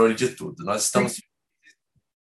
[0.00, 0.64] controle de tudo.
[0.64, 1.20] Nós estamos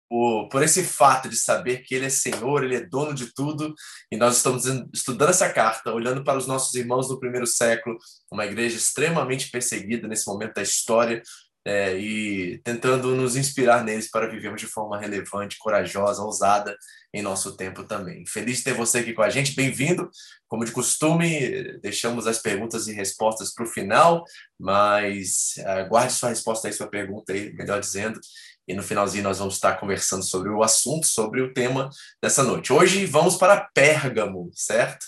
[0.09, 3.75] por, por esse fato de saber que Ele é Senhor, Ele é dono de tudo,
[4.11, 7.97] e nós estamos estudando essa carta, olhando para os nossos irmãos do primeiro século,
[8.31, 11.23] uma igreja extremamente perseguida nesse momento da história,
[11.65, 16.77] é, e tentando nos inspirar neles para vivermos de forma relevante, corajosa, ousada
[17.15, 18.27] em nosso tempo também.
[18.27, 20.11] Feliz de ter você aqui com a gente, bem-vindo.
[20.49, 24.25] Como de costume, deixamos as perguntas e respostas para o final,
[24.59, 28.19] mas aguarde sua resposta aí, sua pergunta aí, melhor dizendo,
[28.67, 31.89] e no finalzinho nós vamos estar conversando sobre o assunto, sobre o tema
[32.23, 32.73] dessa noite.
[32.73, 35.07] Hoje vamos para Pérgamo, certo?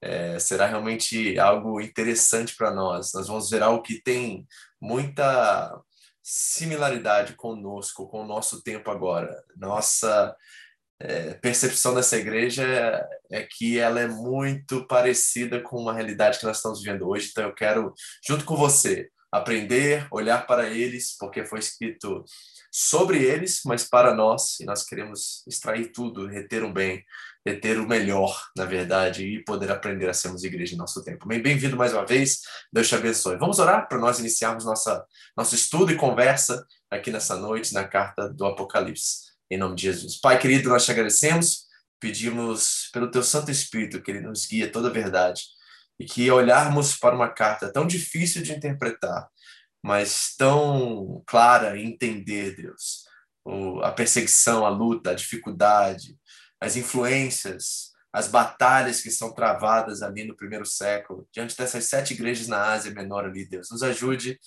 [0.00, 3.12] É, será realmente algo interessante para nós.
[3.14, 4.46] Nós vamos ver algo que tem
[4.80, 5.72] muita
[6.28, 9.44] similaridade conosco, com o nosso tempo agora.
[9.56, 10.34] Nossa
[10.98, 12.64] é, percepção dessa igreja
[13.30, 17.28] é, que ela é muito parecida com uma realidade que nós estamos vivendo hoje.
[17.30, 17.94] Então eu quero,
[18.26, 22.24] junto com você, aprender, olhar para eles, porque foi escrito
[22.72, 27.04] sobre eles, mas para nós, e nós queremos extrair tudo, reter o bem,
[27.46, 31.28] reter o melhor, na verdade, e poder aprender a sermos igreja em nosso tempo.
[31.28, 32.40] Bem-vindo mais uma vez,
[32.72, 33.38] Deus te abençoe.
[33.38, 38.28] Vamos orar para nós iniciarmos nossa, nosso estudo e conversa aqui nessa noite na carta
[38.28, 40.20] do Apocalipse, em nome de Jesus.
[40.20, 41.66] Pai querido, nós te agradecemos,
[42.00, 45.44] pedimos pelo teu Santo Espírito que ele nos guie toda a verdade
[46.00, 49.28] e que olharmos para uma carta tão difícil de interpretar,
[49.80, 53.04] mas tão clara em entender, Deus,
[53.84, 56.18] a perseguição, a luta, a dificuldade,
[56.66, 62.48] as influências, as batalhas que são travadas ali no primeiro século, diante dessas sete igrejas
[62.48, 64.38] na Ásia Menor ali, Deus, nos ajude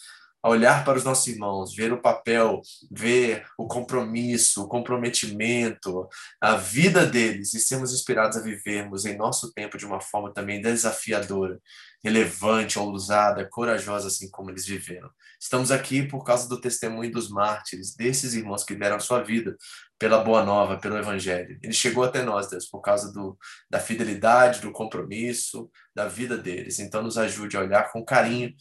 [0.42, 6.08] a olhar para os nossos irmãos, ver o papel, ver o compromisso, o comprometimento,
[6.40, 10.62] a vida deles e sermos inspirados a vivermos em nosso tempo de uma forma também
[10.62, 11.60] desafiadora,
[12.02, 15.10] relevante, ousada, corajosa, assim como eles viveram.
[15.38, 19.58] Estamos aqui por causa do testemunho dos mártires, desses irmãos que deram a sua vida
[20.00, 21.60] pela boa nova, pelo evangelho.
[21.62, 23.38] Ele chegou até nós, Deus, por causa do,
[23.70, 26.80] da fidelidade, do compromisso, da vida deles.
[26.80, 28.54] Então, nos ajude a olhar com carinho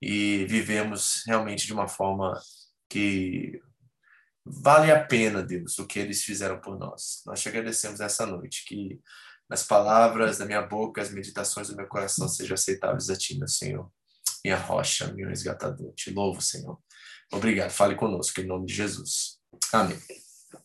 [0.00, 2.40] e vivemos realmente de uma forma
[2.88, 3.60] que
[4.44, 7.22] vale a pena, Deus, o que eles fizeram por nós.
[7.26, 8.98] Nós te agradecemos essa noite, que
[9.48, 13.48] nas palavras da minha boca, as meditações do meu coração sejam aceitáveis a ti, meu
[13.48, 13.90] Senhor,
[14.42, 15.92] minha rocha, meu resgatador.
[15.94, 16.78] Te louvo, Senhor.
[17.30, 17.70] Obrigado.
[17.70, 19.38] Fale conosco, em nome de Jesus.
[19.72, 19.98] Amém.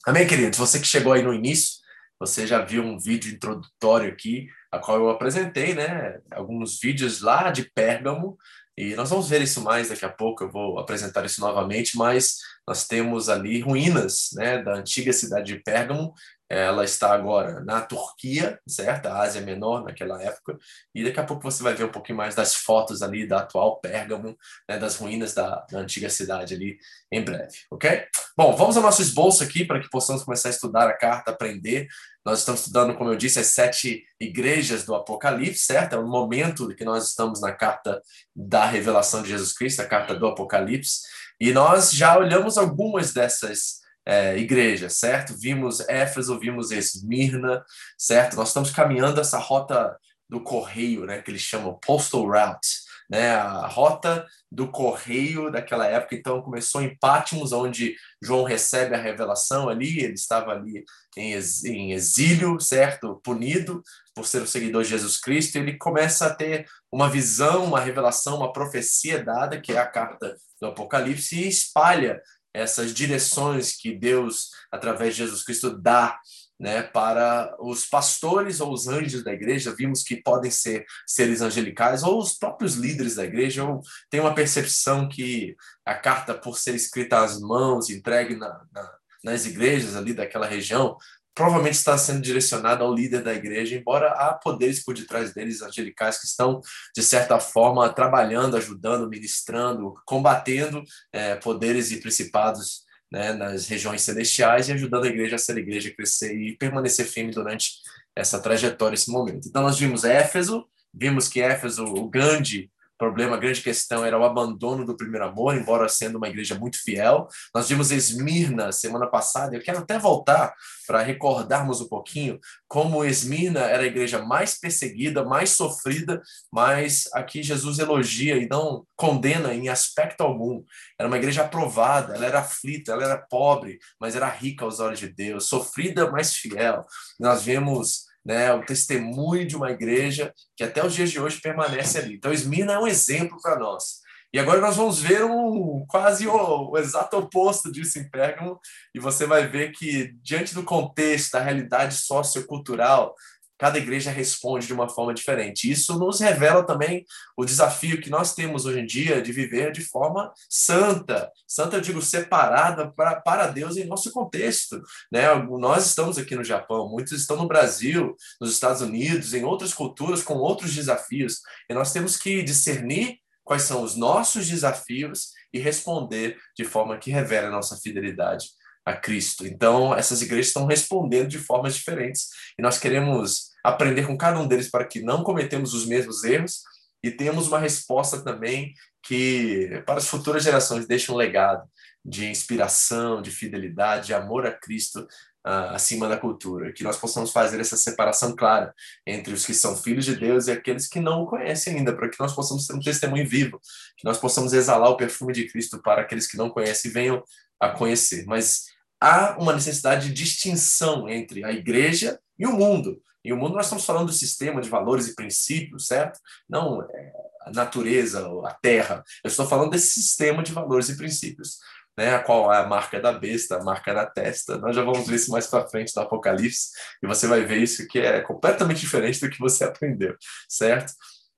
[0.05, 0.57] Amém, queridos.
[0.57, 1.81] Você que chegou aí no início,
[2.19, 6.19] você já viu um vídeo introdutório aqui, a qual eu apresentei, né?
[6.31, 8.37] Alguns vídeos lá de Pérgamo,
[8.77, 12.37] e nós vamos ver isso mais daqui a pouco, eu vou apresentar isso novamente, mas
[12.67, 16.13] nós temos ali ruínas né, da antiga cidade de Pérgamo,
[16.53, 19.07] ela está agora na Turquia, certo?
[19.07, 20.57] A Ásia Menor naquela época,
[20.93, 23.79] e daqui a pouco você vai ver um pouquinho mais das fotos ali da atual
[23.79, 24.37] Pérgamo,
[24.69, 26.77] né, das ruínas da, da, antiga cidade ali
[27.11, 28.05] em breve, ok?
[28.37, 31.87] Bom, vamos ao nosso esboço aqui para que possamos começar a estudar a carta, aprender.
[32.25, 35.95] Nós estamos estudando, como eu disse, as sete igrejas do Apocalipse, certo?
[35.95, 38.01] É um momento que nós estamos na carta
[38.35, 41.01] da revelação de Jesus Cristo, a carta do Apocalipse,
[41.39, 45.33] e nós já olhamos algumas dessas é, igreja, certo?
[45.37, 47.63] Vimos Éfeso, vimos Esmirna,
[47.97, 48.35] certo?
[48.35, 49.97] Nós estamos caminhando essa rota
[50.29, 56.15] do correio, né, que eles chamam postal route, né, a rota do correio daquela época.
[56.15, 60.83] Então começou em Patmos, onde João recebe a revelação ali, ele estava ali
[61.15, 61.33] em,
[61.65, 63.21] em exílio, certo?
[63.23, 63.83] Punido
[64.15, 68.37] por ser o seguidor de Jesus Cristo, ele começa a ter uma visão, uma revelação,
[68.37, 72.21] uma profecia dada, que é a carta do Apocalipse, e espalha
[72.53, 76.19] essas direções que Deus, através de Jesus Cristo, dá
[76.59, 82.03] né, para os pastores ou os anjos da igreja, vimos que podem ser seres angelicais
[82.03, 83.61] ou os próprios líderes da igreja.
[83.61, 85.55] Eu tenho uma percepção que
[85.85, 88.93] a carta, por ser escrita às mãos, entregue na, na,
[89.23, 90.95] nas igrejas ali daquela região,
[91.35, 96.19] provavelmente está sendo direcionado ao líder da igreja, embora há poderes por detrás deles, angelicais,
[96.19, 96.61] que estão,
[96.95, 104.69] de certa forma, trabalhando, ajudando, ministrando, combatendo é, poderes e principados né, nas regiões celestiais
[104.69, 107.73] e ajudando a igreja a ser a igreja, a crescer e permanecer firme durante
[108.15, 109.47] essa trajetória, esse momento.
[109.47, 114.23] Então, nós vimos Éfeso, vimos que Éfeso, o grande problema, a grande questão era o
[114.23, 117.27] abandono do primeiro amor, embora sendo uma igreja muito fiel.
[117.53, 120.53] Nós vimos Esmirna semana passada, eu quero até voltar
[120.87, 127.41] para recordarmos um pouquinho como Esmirna era a igreja mais perseguida, mais sofrida, mas aqui
[127.41, 130.63] Jesus elogia e não condena em aspecto algum.
[130.99, 134.99] Era uma igreja aprovada, ela era aflita, ela era pobre, mas era rica aos olhos
[134.99, 136.85] de Deus, sofrida, mas fiel.
[137.19, 141.97] Nós vemos né, o testemunho de uma igreja que até os dias de hoje permanece
[141.97, 142.15] ali.
[142.15, 144.03] Então, Esmirna é um exemplo para nós.
[144.33, 148.59] E agora nós vamos ver um quase o, o, exato oposto disso em Pérgamo,
[148.93, 153.13] e você vai ver que, diante do contexto, da realidade sociocultural,
[153.63, 155.71] cada igreja responde de uma forma diferente.
[155.71, 157.05] Isso nos revela também
[157.37, 161.31] o desafio que nós temos hoje em dia de viver de forma santa.
[161.47, 164.81] Santa, eu digo, separada para, para Deus em nosso contexto.
[165.09, 165.33] Né?
[165.61, 170.21] Nós estamos aqui no Japão, muitos estão no Brasil, nos Estados Unidos, em outras culturas,
[170.21, 171.39] com outros desafios.
[171.69, 177.11] E nós temos que discernir quais são os nossos desafios e responder de forma que
[177.11, 178.47] revele a nossa fidelidade
[178.85, 179.47] a Cristo.
[179.47, 182.27] Então, essas igrejas estão respondendo de formas diferentes
[182.59, 186.61] e nós queremos aprender com cada um deles para que não cometemos os mesmos erros
[187.03, 188.73] e temos uma resposta também
[189.03, 191.67] que para as futuras gerações deixe um legado
[192.03, 195.07] de inspiração, de fidelidade, de amor a Cristo
[195.45, 198.73] uh, acima da cultura, que nós possamos fazer essa separação clara
[199.05, 202.09] entre os que são filhos de Deus e aqueles que não o conhecem ainda, para
[202.09, 203.59] que nós possamos ter um testemunho vivo,
[203.97, 207.23] que nós possamos exalar o perfume de Cristo para aqueles que não conhecem e venham
[207.59, 208.25] a conhecer.
[208.25, 208.63] Mas
[208.99, 213.01] há uma necessidade de distinção entre a igreja e o mundo.
[213.23, 216.19] E o mundo nós estamos falando do sistema de valores e princípios, certo?
[216.49, 217.11] Não é,
[217.41, 219.03] a natureza, a terra.
[219.23, 221.57] Eu estou falando desse sistema de valores e princípios,
[221.97, 222.15] né?
[222.15, 224.57] A qual é a marca da besta, a marca da testa.
[224.57, 226.71] Nós já vamos ver isso mais para frente no Apocalipse
[227.01, 230.15] e você vai ver isso que é completamente diferente do que você aprendeu,
[230.49, 230.93] certo?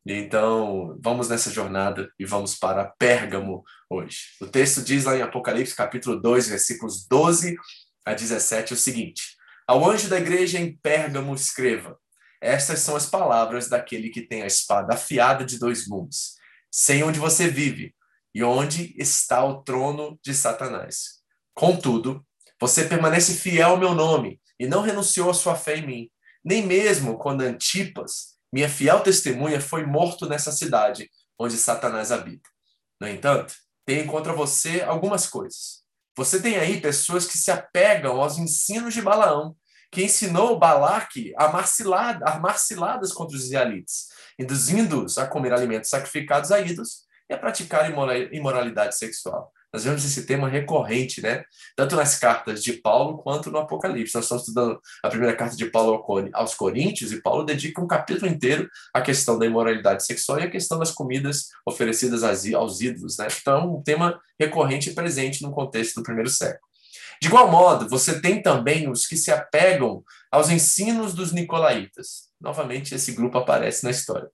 [0.07, 4.19] Então, vamos nessa jornada e vamos para Pérgamo hoje.
[4.39, 7.55] O texto diz lá em Apocalipse, capítulo 2, versículos 12
[8.05, 9.34] a 17, o seguinte:
[9.67, 11.97] ao anjo da igreja em Pérgamo, escreva:
[12.41, 16.35] Estas são as palavras daquele que tem a espada afiada de dois gumes.
[16.71, 17.95] Sei onde você vive
[18.33, 21.21] e onde está o trono de Satanás.
[21.53, 22.25] Contudo,
[22.59, 26.09] você permanece fiel ao meu nome e não renunciou à sua fé em mim,
[26.43, 31.09] nem mesmo quando Antipas, minha fiel testemunha, foi morto nessa cidade
[31.39, 32.49] onde Satanás habita.
[32.99, 33.53] No entanto,
[33.85, 35.84] tenho contra você algumas coisas.
[36.17, 39.55] Você tem aí pessoas que se apegam aos ensinos de Balaão,
[39.91, 44.09] que ensinou Balaque a, marcilada, a marciladas contra os israelitas,
[44.39, 47.89] induzindo-os a comer alimentos sacrificados a ídolos e a praticar
[48.31, 49.51] imoralidade sexual.
[49.75, 51.43] Nós vemos esse tema recorrente, né?
[51.75, 54.15] Tanto nas cartas de Paulo quanto no Apocalipse.
[54.15, 56.01] Nós estamos estudando a primeira carta de Paulo
[56.31, 60.49] aos Coríntios e Paulo dedica um capítulo inteiro à questão da imoralidade sexual e à
[60.49, 63.27] questão das comidas oferecidas aos ídolos, né?
[63.37, 66.63] Então, é um tema recorrente e presente no contexto do primeiro século.
[67.21, 72.29] De igual modo, você tem também os que se apegam aos ensinos dos nicolaítas.
[72.39, 74.29] Novamente, esse grupo aparece na história.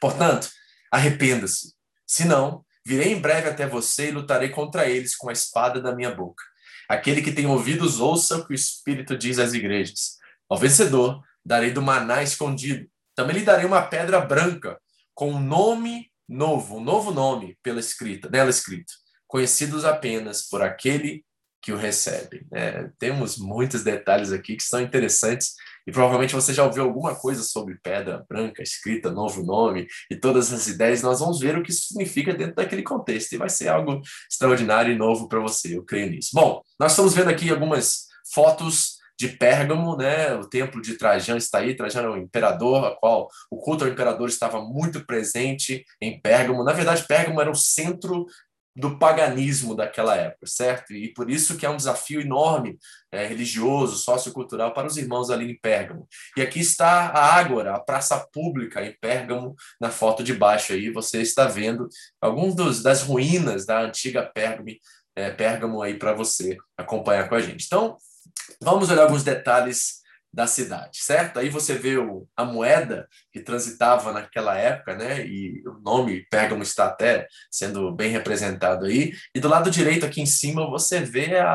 [0.00, 0.50] Portanto,
[0.90, 1.74] arrependa-se.
[2.04, 6.14] Senão, Virei em breve até você e lutarei contra eles com a espada da minha
[6.14, 6.42] boca.
[6.88, 10.18] Aquele que tem ouvidos, ouça o que o Espírito diz às igrejas.
[10.48, 12.86] Ao vencedor, darei do maná escondido.
[13.14, 14.78] Também lhe darei uma pedra branca,
[15.14, 18.92] com um nome novo, um novo nome pela escrita, nela escrito,
[19.26, 21.24] conhecidos apenas por aquele
[21.62, 22.46] que o recebe.
[22.52, 25.54] É, temos muitos detalhes aqui que são interessantes
[25.86, 30.52] e provavelmente você já ouviu alguma coisa sobre pedra branca, escrita, novo nome e todas
[30.52, 31.02] essas ideias.
[31.02, 34.00] Nós vamos ver o que isso significa dentro daquele contexto e vai ser algo
[34.30, 36.30] extraordinário e novo para você, eu creio nisso.
[36.32, 40.34] Bom, nós estamos vendo aqui algumas fotos de Pérgamo, né?
[40.34, 41.76] O templo de Trajano está aí.
[41.76, 46.64] Trajano é o imperador, a qual o culto ao imperador estava muito presente em Pérgamo.
[46.64, 48.26] Na verdade, Pérgamo era o centro
[48.76, 50.92] do paganismo daquela época, certo?
[50.92, 52.76] E por isso que é um desafio enorme
[53.12, 56.08] é, religioso, sociocultural para os irmãos ali em Pérgamo.
[56.36, 60.90] E aqui está a Ágora, a praça pública em Pérgamo, na foto de baixo aí,
[60.90, 61.88] você está vendo
[62.20, 64.68] alguns dos, das ruínas da antiga Pérgamo,
[65.14, 67.66] é, Pérgamo aí para você acompanhar com a gente.
[67.66, 67.96] Então,
[68.60, 70.03] vamos olhar alguns detalhes
[70.34, 71.38] da cidade, certo?
[71.38, 75.24] Aí você vê o, a moeda que transitava naquela época, né?
[75.24, 79.12] E o nome Pérgamo está até sendo bem representado aí.
[79.32, 81.54] E do lado direito aqui em cima você vê a,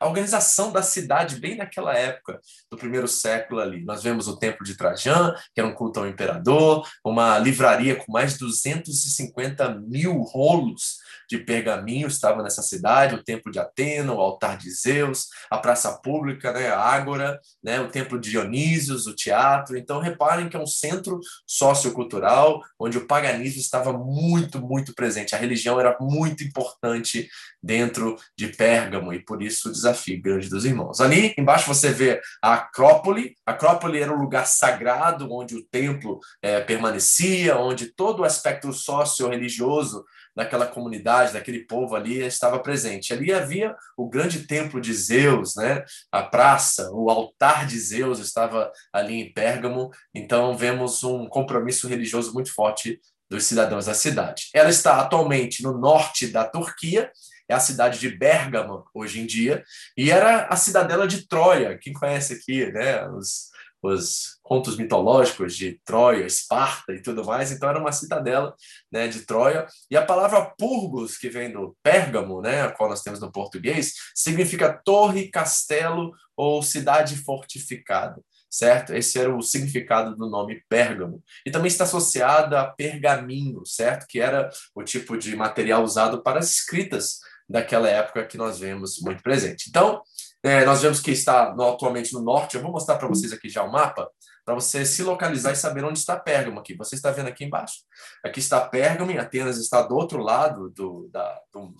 [0.00, 3.84] a organização da cidade bem naquela época do primeiro século ali.
[3.84, 8.10] Nós vemos o templo de Trajan, que era um culto ao imperador, uma livraria com
[8.10, 11.01] mais de 250 mil rolos
[11.32, 15.90] de pergaminho estava nessa cidade, o templo de Atena, o altar de Zeus, a praça
[16.02, 19.78] pública, né, a Ágora, né, o templo de Dionísios, o teatro.
[19.78, 25.34] Então reparem que é um centro sociocultural onde o paganismo estava muito, muito presente.
[25.34, 27.30] A religião era muito importante
[27.62, 31.00] dentro de Pérgamo e por isso o desafio grande dos irmãos.
[31.00, 33.34] Ali embaixo você vê a Acrópole.
[33.46, 38.70] A Acrópole era um lugar sagrado onde o templo é, permanecia, onde todo o aspecto
[38.70, 43.12] socio-religioso daquela comunidade, daquele povo ali estava presente.
[43.12, 45.84] Ali havia o grande templo de Zeus, né?
[46.10, 49.90] A praça, o altar de Zeus estava ali em Pérgamo.
[50.14, 53.00] Então vemos um compromisso religioso muito forte
[53.32, 54.50] dos cidadãos da cidade.
[54.54, 57.10] Ela está atualmente no norte da Turquia,
[57.48, 59.64] é a cidade de Bérgamo hoje em dia,
[59.96, 61.78] e era a cidadela de Troia.
[61.78, 63.51] Quem conhece aqui, né, os,
[63.82, 68.54] os contos mitológicos de Troia, Esparta e tudo mais, então era uma cidadela
[68.90, 69.66] né, de Troia.
[69.90, 73.92] E a palavra purgos, que vem do Pérgamo, né, a qual nós temos no português,
[74.14, 78.22] significa torre, castelo ou cidade fortificada
[78.52, 78.92] certo?
[78.92, 81.24] Esse era o significado do nome Pérgamo.
[81.44, 84.06] E também está associada a pergaminho, certo?
[84.06, 89.00] Que era o tipo de material usado para as escritas daquela época que nós vemos
[89.00, 89.70] muito presente.
[89.70, 90.02] Então,
[90.42, 92.56] é, nós vemos que está no, atualmente no norte.
[92.56, 94.10] Eu vou mostrar para vocês aqui já o mapa,
[94.44, 96.74] para você se localizar e saber onde está Pérgamo aqui.
[96.74, 97.76] Você está vendo aqui embaixo?
[98.24, 101.72] Aqui está Pérgamo, e Atenas está do outro lado do, da, do,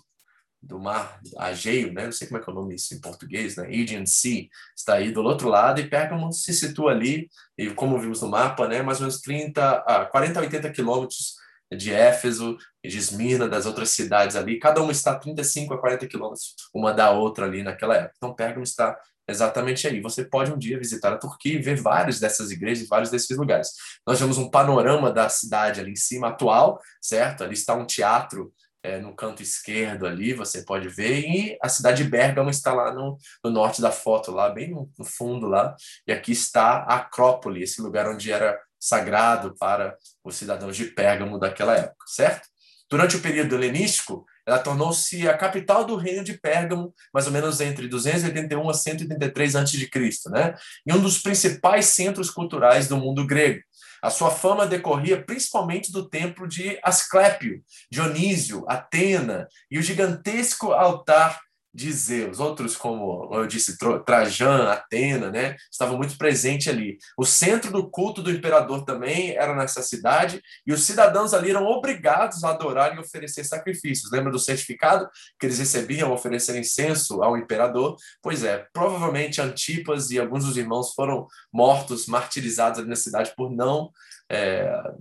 [0.62, 2.04] do mar Ageio, né?
[2.04, 3.66] Não sei como é que é o nome isso em português, né?
[3.66, 7.28] Aegean Sea está aí do outro lado e Pérgamo se situa ali,
[7.59, 8.81] e como vimos no mapa, né?
[8.81, 11.35] Mais ou menos 30 a 40 a 80 quilômetros
[11.76, 14.59] de Éfeso e de Esmirna, das outras cidades ali.
[14.59, 18.14] Cada uma está 35 a 40 quilômetros uma da outra ali naquela época.
[18.17, 18.99] Então Pérgamo está
[19.29, 20.00] exatamente aí.
[20.00, 23.71] Você pode um dia visitar a Turquia e ver várias dessas igrejas, vários desses lugares.
[24.07, 27.45] Nós vemos um panorama da cidade ali em cima atual, certo?
[27.45, 28.52] Ali está um teatro
[28.83, 32.93] é, no canto esquerdo ali, você pode ver, e a cidade de Bérgamo está lá
[32.93, 35.76] no, no norte da foto, lá bem no, no, fundo lá,
[36.07, 41.38] e aqui está a Acrópole, esse lugar onde era sagrado para os cidadãos de Pérgamo
[41.38, 42.48] daquela época, certo?
[42.90, 47.60] Durante o período helenístico, ela tornou-se a capital do reino de Pérgamo, mais ou menos
[47.60, 49.88] entre 281 a 183 a.C.,
[50.30, 50.54] né?
[50.84, 53.60] E um dos principais centros culturais do mundo grego.
[54.02, 61.40] A sua fama decorria principalmente do templo de Asclépio, Dionísio, Atena e o gigantesco altar
[61.75, 62.38] de Zeus.
[62.41, 66.99] Outros, como eu disse, Trajan, Atena, né, estavam muito presentes ali.
[67.17, 71.67] O centro do culto do imperador também era nessa cidade, e os cidadãos ali eram
[71.67, 74.11] obrigados a adorar e oferecer sacrifícios.
[74.11, 77.97] Lembra do certificado que eles recebiam ao oferecer incenso ao imperador?
[78.23, 83.50] Pois é, provavelmente Antipas e alguns dos irmãos foram mortos, martirizados ali na cidade por
[83.50, 83.91] não
[84.33, 84.93] é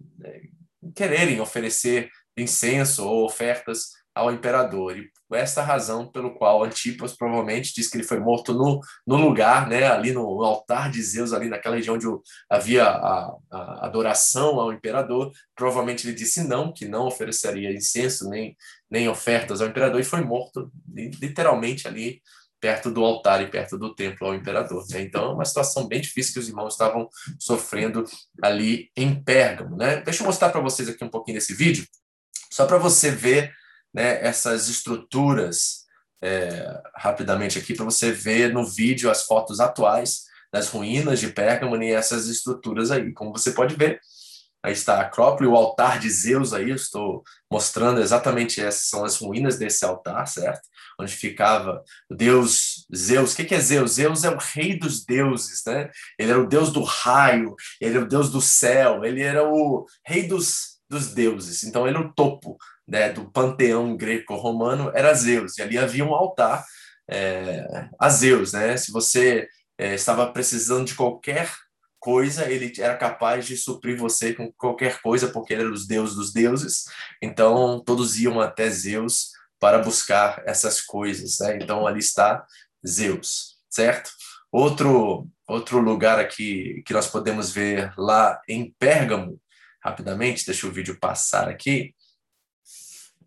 [0.96, 4.98] quererem oferecer incenso ou ofertas ao imperador.
[4.98, 9.68] E esta razão pelo qual Antipas provavelmente diz que ele foi morto no, no lugar,
[9.68, 12.08] né, ali no altar de Zeus, ali naquela região onde
[12.50, 15.32] havia a, a adoração ao imperador.
[15.56, 18.56] Provavelmente ele disse não, que não ofereceria incenso nem,
[18.90, 22.22] nem ofertas ao imperador, e foi morto literalmente ali
[22.60, 24.86] perto do altar e perto do templo ao imperador.
[24.90, 25.02] Né?
[25.02, 28.06] Então, é uma situação bem difícil que os irmãos estavam sofrendo
[28.42, 29.76] ali em Pérgamo.
[29.76, 30.02] Né?
[30.02, 31.88] Deixa eu mostrar para vocês aqui um pouquinho desse vídeo,
[32.52, 33.52] só para você ver
[33.94, 35.82] né, essas estruturas
[36.22, 41.82] é, rapidamente aqui para você ver no vídeo as fotos atuais das ruínas de Pérgamo
[41.82, 43.14] e essas estruturas aí.
[43.14, 44.00] Como você pode ver,
[44.62, 49.04] aí está a Acrópole, o altar de Zeus aí, eu estou mostrando exatamente essas são
[49.04, 50.62] as ruínas desse altar, certo?
[51.00, 53.34] Onde ficava o deus Zeus.
[53.34, 53.94] O que é Zeus?
[53.94, 55.90] Zeus é o rei dos deuses, né?
[56.20, 59.86] Ele era o deus do raio, ele era o deus do céu, ele era o
[60.06, 61.64] rei dos, dos deuses.
[61.64, 62.58] Então ele é o topo
[62.92, 66.66] né, do panteão greco-romano era Zeus, e ali havia um altar
[67.10, 68.52] é, a Zeus.
[68.52, 68.76] Né?
[68.76, 71.50] Se você é, estava precisando de qualquer
[71.98, 76.16] coisa, ele era capaz de suprir você com qualquer coisa, porque ele era os deuses
[76.16, 76.84] dos deuses,
[77.22, 81.40] então todos iam até Zeus para buscar essas coisas.
[81.40, 81.60] Né?
[81.62, 82.46] Então ali está
[82.86, 84.12] Zeus, certo?
[84.52, 89.40] Outro, outro lugar aqui que nós podemos ver lá em Pérgamo,
[89.82, 91.96] rapidamente, deixa o vídeo passar aqui,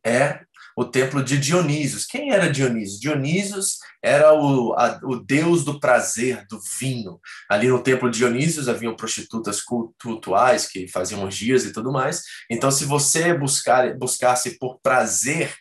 [0.05, 0.41] é
[0.77, 2.05] o templo de Dionísios.
[2.05, 3.01] Quem era Dionísios?
[3.01, 7.21] Dionísios era o, a, o deus do prazer, do vinho.
[7.49, 9.61] Ali no templo de Dionísios haviam prostitutas
[10.03, 12.23] cultuais que faziam orgias e tudo mais.
[12.51, 15.55] Então, se você buscar, buscasse por prazer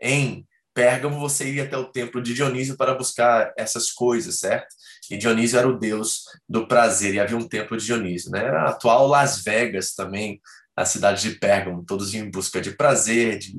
[0.00, 4.68] em Pérgamo, você iria até o templo de Dionísio para buscar essas coisas, certo?
[5.10, 8.44] E Dionísio era o deus do prazer, e havia um templo de Dionísio, né?
[8.44, 10.40] Era a atual Las Vegas também,
[10.78, 13.52] a cidade de Pérgamo, todos em busca de prazer, de,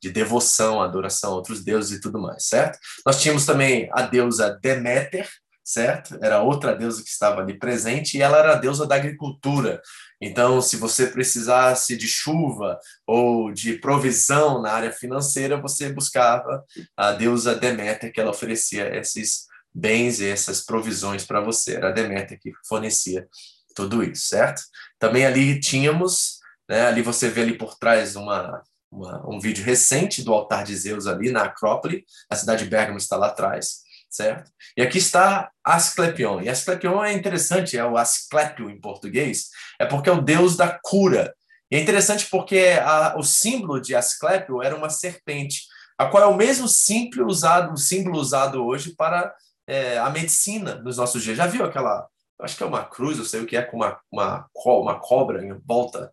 [0.00, 2.78] de devoção, adoração a outros deuses e tudo mais, certo?
[3.04, 5.28] Nós tínhamos também a deusa Deméter,
[5.62, 6.18] certo?
[6.22, 9.82] Era outra deusa que estava ali presente e ela era a deusa da agricultura.
[10.18, 16.64] Então, se você precisasse de chuva ou de provisão na área financeira, você buscava
[16.96, 21.74] a deusa Deméter, que ela oferecia esses bens e essas provisões para você.
[21.74, 23.28] Era a Deméter que fornecia
[23.74, 24.62] tudo isso, certo?
[24.98, 26.86] Também ali tínhamos né?
[26.86, 31.06] Ali você vê ali por trás uma, uma, um vídeo recente do altar de Zeus
[31.06, 34.50] ali na Acrópole, a cidade de Bergamo está lá atrás, certo?
[34.76, 36.42] E aqui está Asclepion.
[36.42, 39.48] E Asclepion é interessante, é o Asclepio em português,
[39.80, 41.34] é porque é o deus da cura.
[41.70, 45.62] E é interessante porque a, o símbolo de Asclepio era uma serpente,
[45.96, 49.34] a qual é o mesmo símbolo usado, o símbolo usado hoje para
[49.66, 51.36] é, a medicina nos nossos dias.
[51.36, 52.06] Já viu aquela,
[52.40, 55.42] acho que é uma cruz, eu sei o que é, com uma, uma, uma cobra
[55.42, 56.12] em volta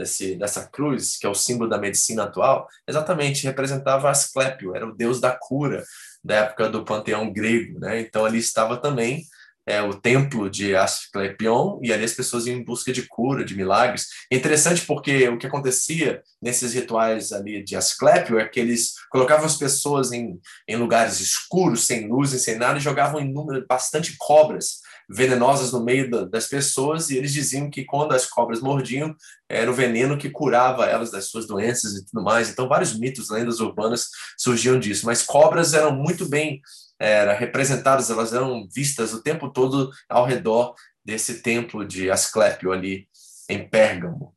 [0.00, 2.66] desse, dessa cruz, que é o símbolo da medicina atual?
[2.88, 5.84] Exatamente, representava Asclepio, era o deus da cura
[6.24, 8.00] da época do panteão grego, né?
[8.00, 9.24] Então ali estava também
[9.66, 13.54] é, o templo de Asclepion, e ali as pessoas iam em busca de cura, de
[13.54, 14.06] milagres.
[14.30, 19.56] Interessante porque o que acontecia nesses rituais ali de Asclepio é que eles colocavam as
[19.56, 24.80] pessoas em, em lugares escuros, sem luz, sem nada, e jogavam em número bastante cobras
[25.12, 29.14] venenosas no meio da, das pessoas, e eles diziam que quando as cobras mordiam,
[29.48, 32.48] era o veneno que curava elas das suas doenças e tudo mais.
[32.48, 35.04] Então, vários mitos, lendas urbanas surgiam disso.
[35.06, 36.60] Mas cobras eram muito bem
[36.98, 40.74] era, representadas, elas eram vistas o tempo todo ao redor
[41.04, 43.08] desse templo de Asclépio ali
[43.48, 44.34] em Pérgamo.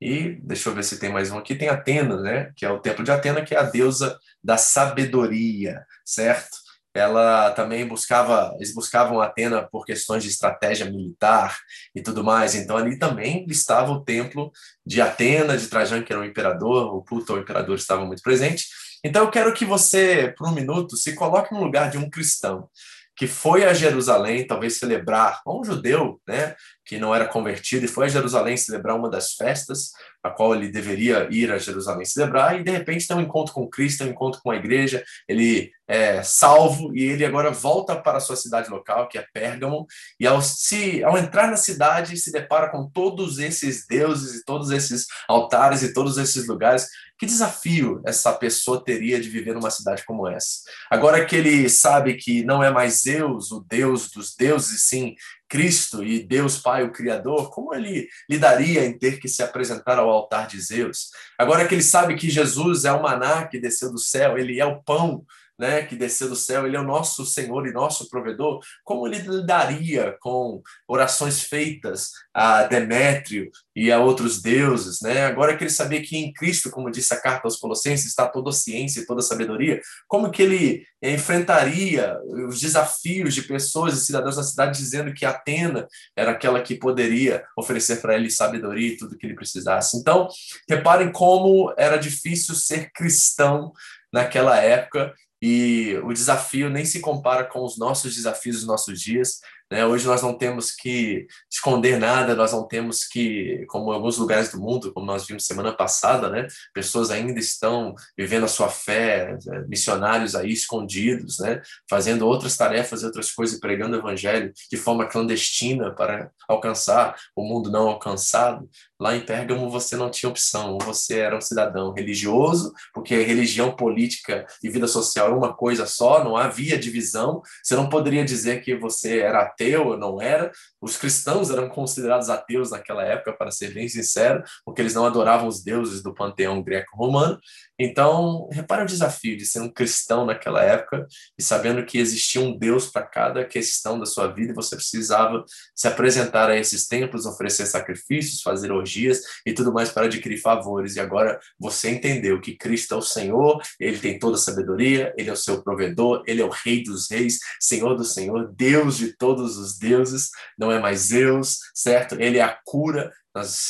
[0.00, 1.54] E deixa eu ver se tem mais um aqui.
[1.54, 2.52] Tem Atena, né?
[2.54, 6.63] Que é o templo de Atena, que é a deusa da sabedoria, certo?
[6.94, 11.58] Ela também buscava, eles buscavam Atena por questões de estratégia militar
[11.94, 12.54] e tudo mais.
[12.54, 14.52] Então ali também estava o templo
[14.86, 18.66] de Atena, de Trajano, que era o imperador, o Pluto, o imperador, estava muito presente.
[19.04, 22.68] Então eu quero que você, por um minuto, se coloque no lugar de um cristão
[23.16, 27.88] que foi a Jerusalém, talvez celebrar, ou um judeu, né, que não era convertido e
[27.88, 32.58] foi a Jerusalém celebrar uma das festas, a qual ele deveria ir a Jerusalém celebrar,
[32.58, 35.70] e de repente tem um encontro com Cristo, tem um encontro com a igreja, ele
[35.86, 39.86] é salvo e ele agora volta para a sua cidade local, que é Pérgamo,
[40.18, 44.70] e ao, se, ao entrar na cidade se depara com todos esses deuses e todos
[44.70, 46.88] esses altares e todos esses lugares.
[47.16, 50.62] Que desafio essa pessoa teria de viver numa cidade como essa?
[50.90, 55.14] Agora que ele sabe que não é mais Zeus, o Deus dos deuses, sim
[55.54, 60.10] Cristo e Deus Pai, o Criador, como ele lidaria em ter que se apresentar ao
[60.10, 61.10] altar de Zeus?
[61.38, 64.66] Agora que ele sabe que Jesus é o maná que desceu do céu, ele é
[64.66, 65.24] o pão
[65.58, 69.18] né, que desceu do céu, ele é o nosso Senhor e nosso provedor, como ele
[69.18, 75.26] lidaria com orações feitas a Demétrio e a outros deuses, né?
[75.26, 78.50] Agora que ele sabia que em Cristo, como disse a carta aos Colossenses, está toda
[78.50, 84.04] a ciência e toda a sabedoria, como que ele enfrentaria os desafios de pessoas e
[84.04, 85.86] cidadãos da cidade dizendo que Atena
[86.16, 89.96] era aquela que poderia oferecer para ele sabedoria e tudo que ele precisasse.
[89.96, 90.28] Então,
[90.68, 93.72] reparem como era difícil ser cristão
[94.12, 95.12] naquela época
[95.46, 99.40] e o desafio nem se compara com os nossos desafios dos nossos dias.
[99.70, 99.84] Né?
[99.84, 104.50] Hoje nós não temos que esconder nada, nós não temos que, como em alguns lugares
[104.50, 106.46] do mundo, como nós vimos semana passada, né?
[106.72, 109.66] pessoas ainda estão vivendo a sua fé, né?
[109.68, 111.60] missionários aí escondidos, né?
[111.90, 117.42] fazendo outras tarefas e outras coisas, pregando o evangelho de forma clandestina para alcançar o
[117.42, 118.66] mundo não alcançado.
[119.00, 124.46] Lá em Pérgamo você não tinha opção, você era um cidadão religioso, porque religião, política
[124.62, 127.42] e vida social é uma coisa só, não havia divisão.
[127.62, 130.52] Você não poderia dizer que você era ateu ou não era.
[130.84, 135.48] Os cristãos eram considerados ateus naquela época, para ser bem sincero, porque eles não adoravam
[135.48, 137.40] os deuses do panteão greco-romano.
[137.78, 141.06] Então, repare o desafio de ser um cristão naquela época
[141.38, 145.42] e sabendo que existia um Deus para cada questão da sua vida você precisava
[145.74, 150.96] se apresentar a esses templos, oferecer sacrifícios, fazer orgias e tudo mais para adquirir favores.
[150.96, 155.30] E agora você entendeu que Cristo é o Senhor, ele tem toda a sabedoria, ele
[155.30, 159.16] é o seu provedor, ele é o Rei dos Reis, Senhor do Senhor, Deus de
[159.16, 162.16] todos os deuses, não é mais Deus, certo?
[162.20, 163.12] Ele é a cura,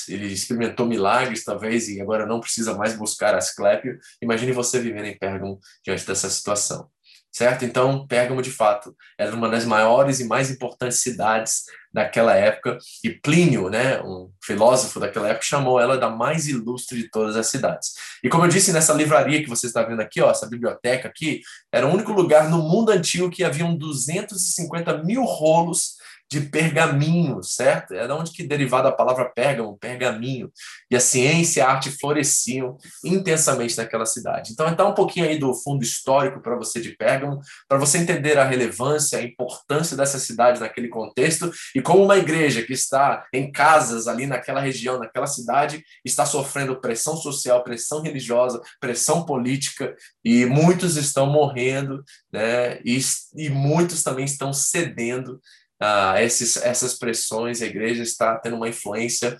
[0.09, 3.99] ele experimentou milagres, talvez, e agora não precisa mais buscar Asclépio.
[4.21, 6.88] Imagine você vivendo em Pérgamo diante dessa situação,
[7.33, 7.64] certo?
[7.64, 11.62] Então, Pérgamo, de fato, era uma das maiores e mais importantes cidades
[11.95, 17.09] daquela época, e Plínio, né, um filósofo daquela época, chamou ela da mais ilustre de
[17.09, 17.93] todas as cidades.
[18.23, 21.40] E como eu disse, nessa livraria que você está vendo aqui, ó, essa biblioteca aqui,
[21.73, 25.95] era o único lugar no mundo antigo que haviam 250 mil rolos
[26.31, 27.95] de pergaminho, certo?
[27.95, 30.51] É da onde que derivada a palavra pérgamo, pergaminho.
[30.91, 34.53] E a ciência e a arte floresciam intensamente naquela cidade.
[34.53, 38.39] Então, então um pouquinho aí do fundo histórico para você de Pérgamo, para você entender
[38.39, 43.51] a relevância, a importância dessa cidade naquele contexto e como uma igreja que está em
[43.51, 50.47] casas ali naquela região, naquela cidade, está sofrendo pressão social, pressão religiosa, pressão política e
[50.47, 52.81] muitos estão morrendo, né?
[52.85, 52.99] E,
[53.37, 55.41] e muitos também estão cedendo
[55.85, 59.37] uh, esses, essas pressões, a igreja está tendo uma influência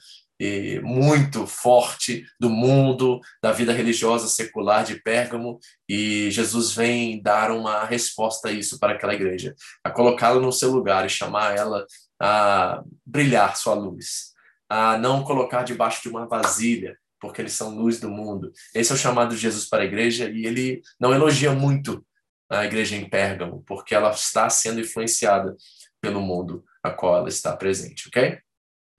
[0.83, 7.85] muito forte do mundo, da vida religiosa secular de Pérgamo, e Jesus vem dar uma
[7.85, 11.87] resposta a isso para aquela igreja, a colocá-la no seu lugar e chamar ela
[12.21, 14.33] a brilhar sua luz,
[14.69, 18.53] a não colocar debaixo de uma vasilha, porque eles são luz do mundo.
[18.75, 22.05] Esse é o chamado de Jesus para a igreja e ele não elogia muito
[22.51, 25.57] a igreja em Pérgamo, porque ela está sendo influenciada
[26.05, 28.39] pelo mundo a qual ela está presente, ok?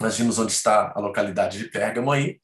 [0.02, 2.40] Nós vimos onde está a localidade de Pérgamo aí.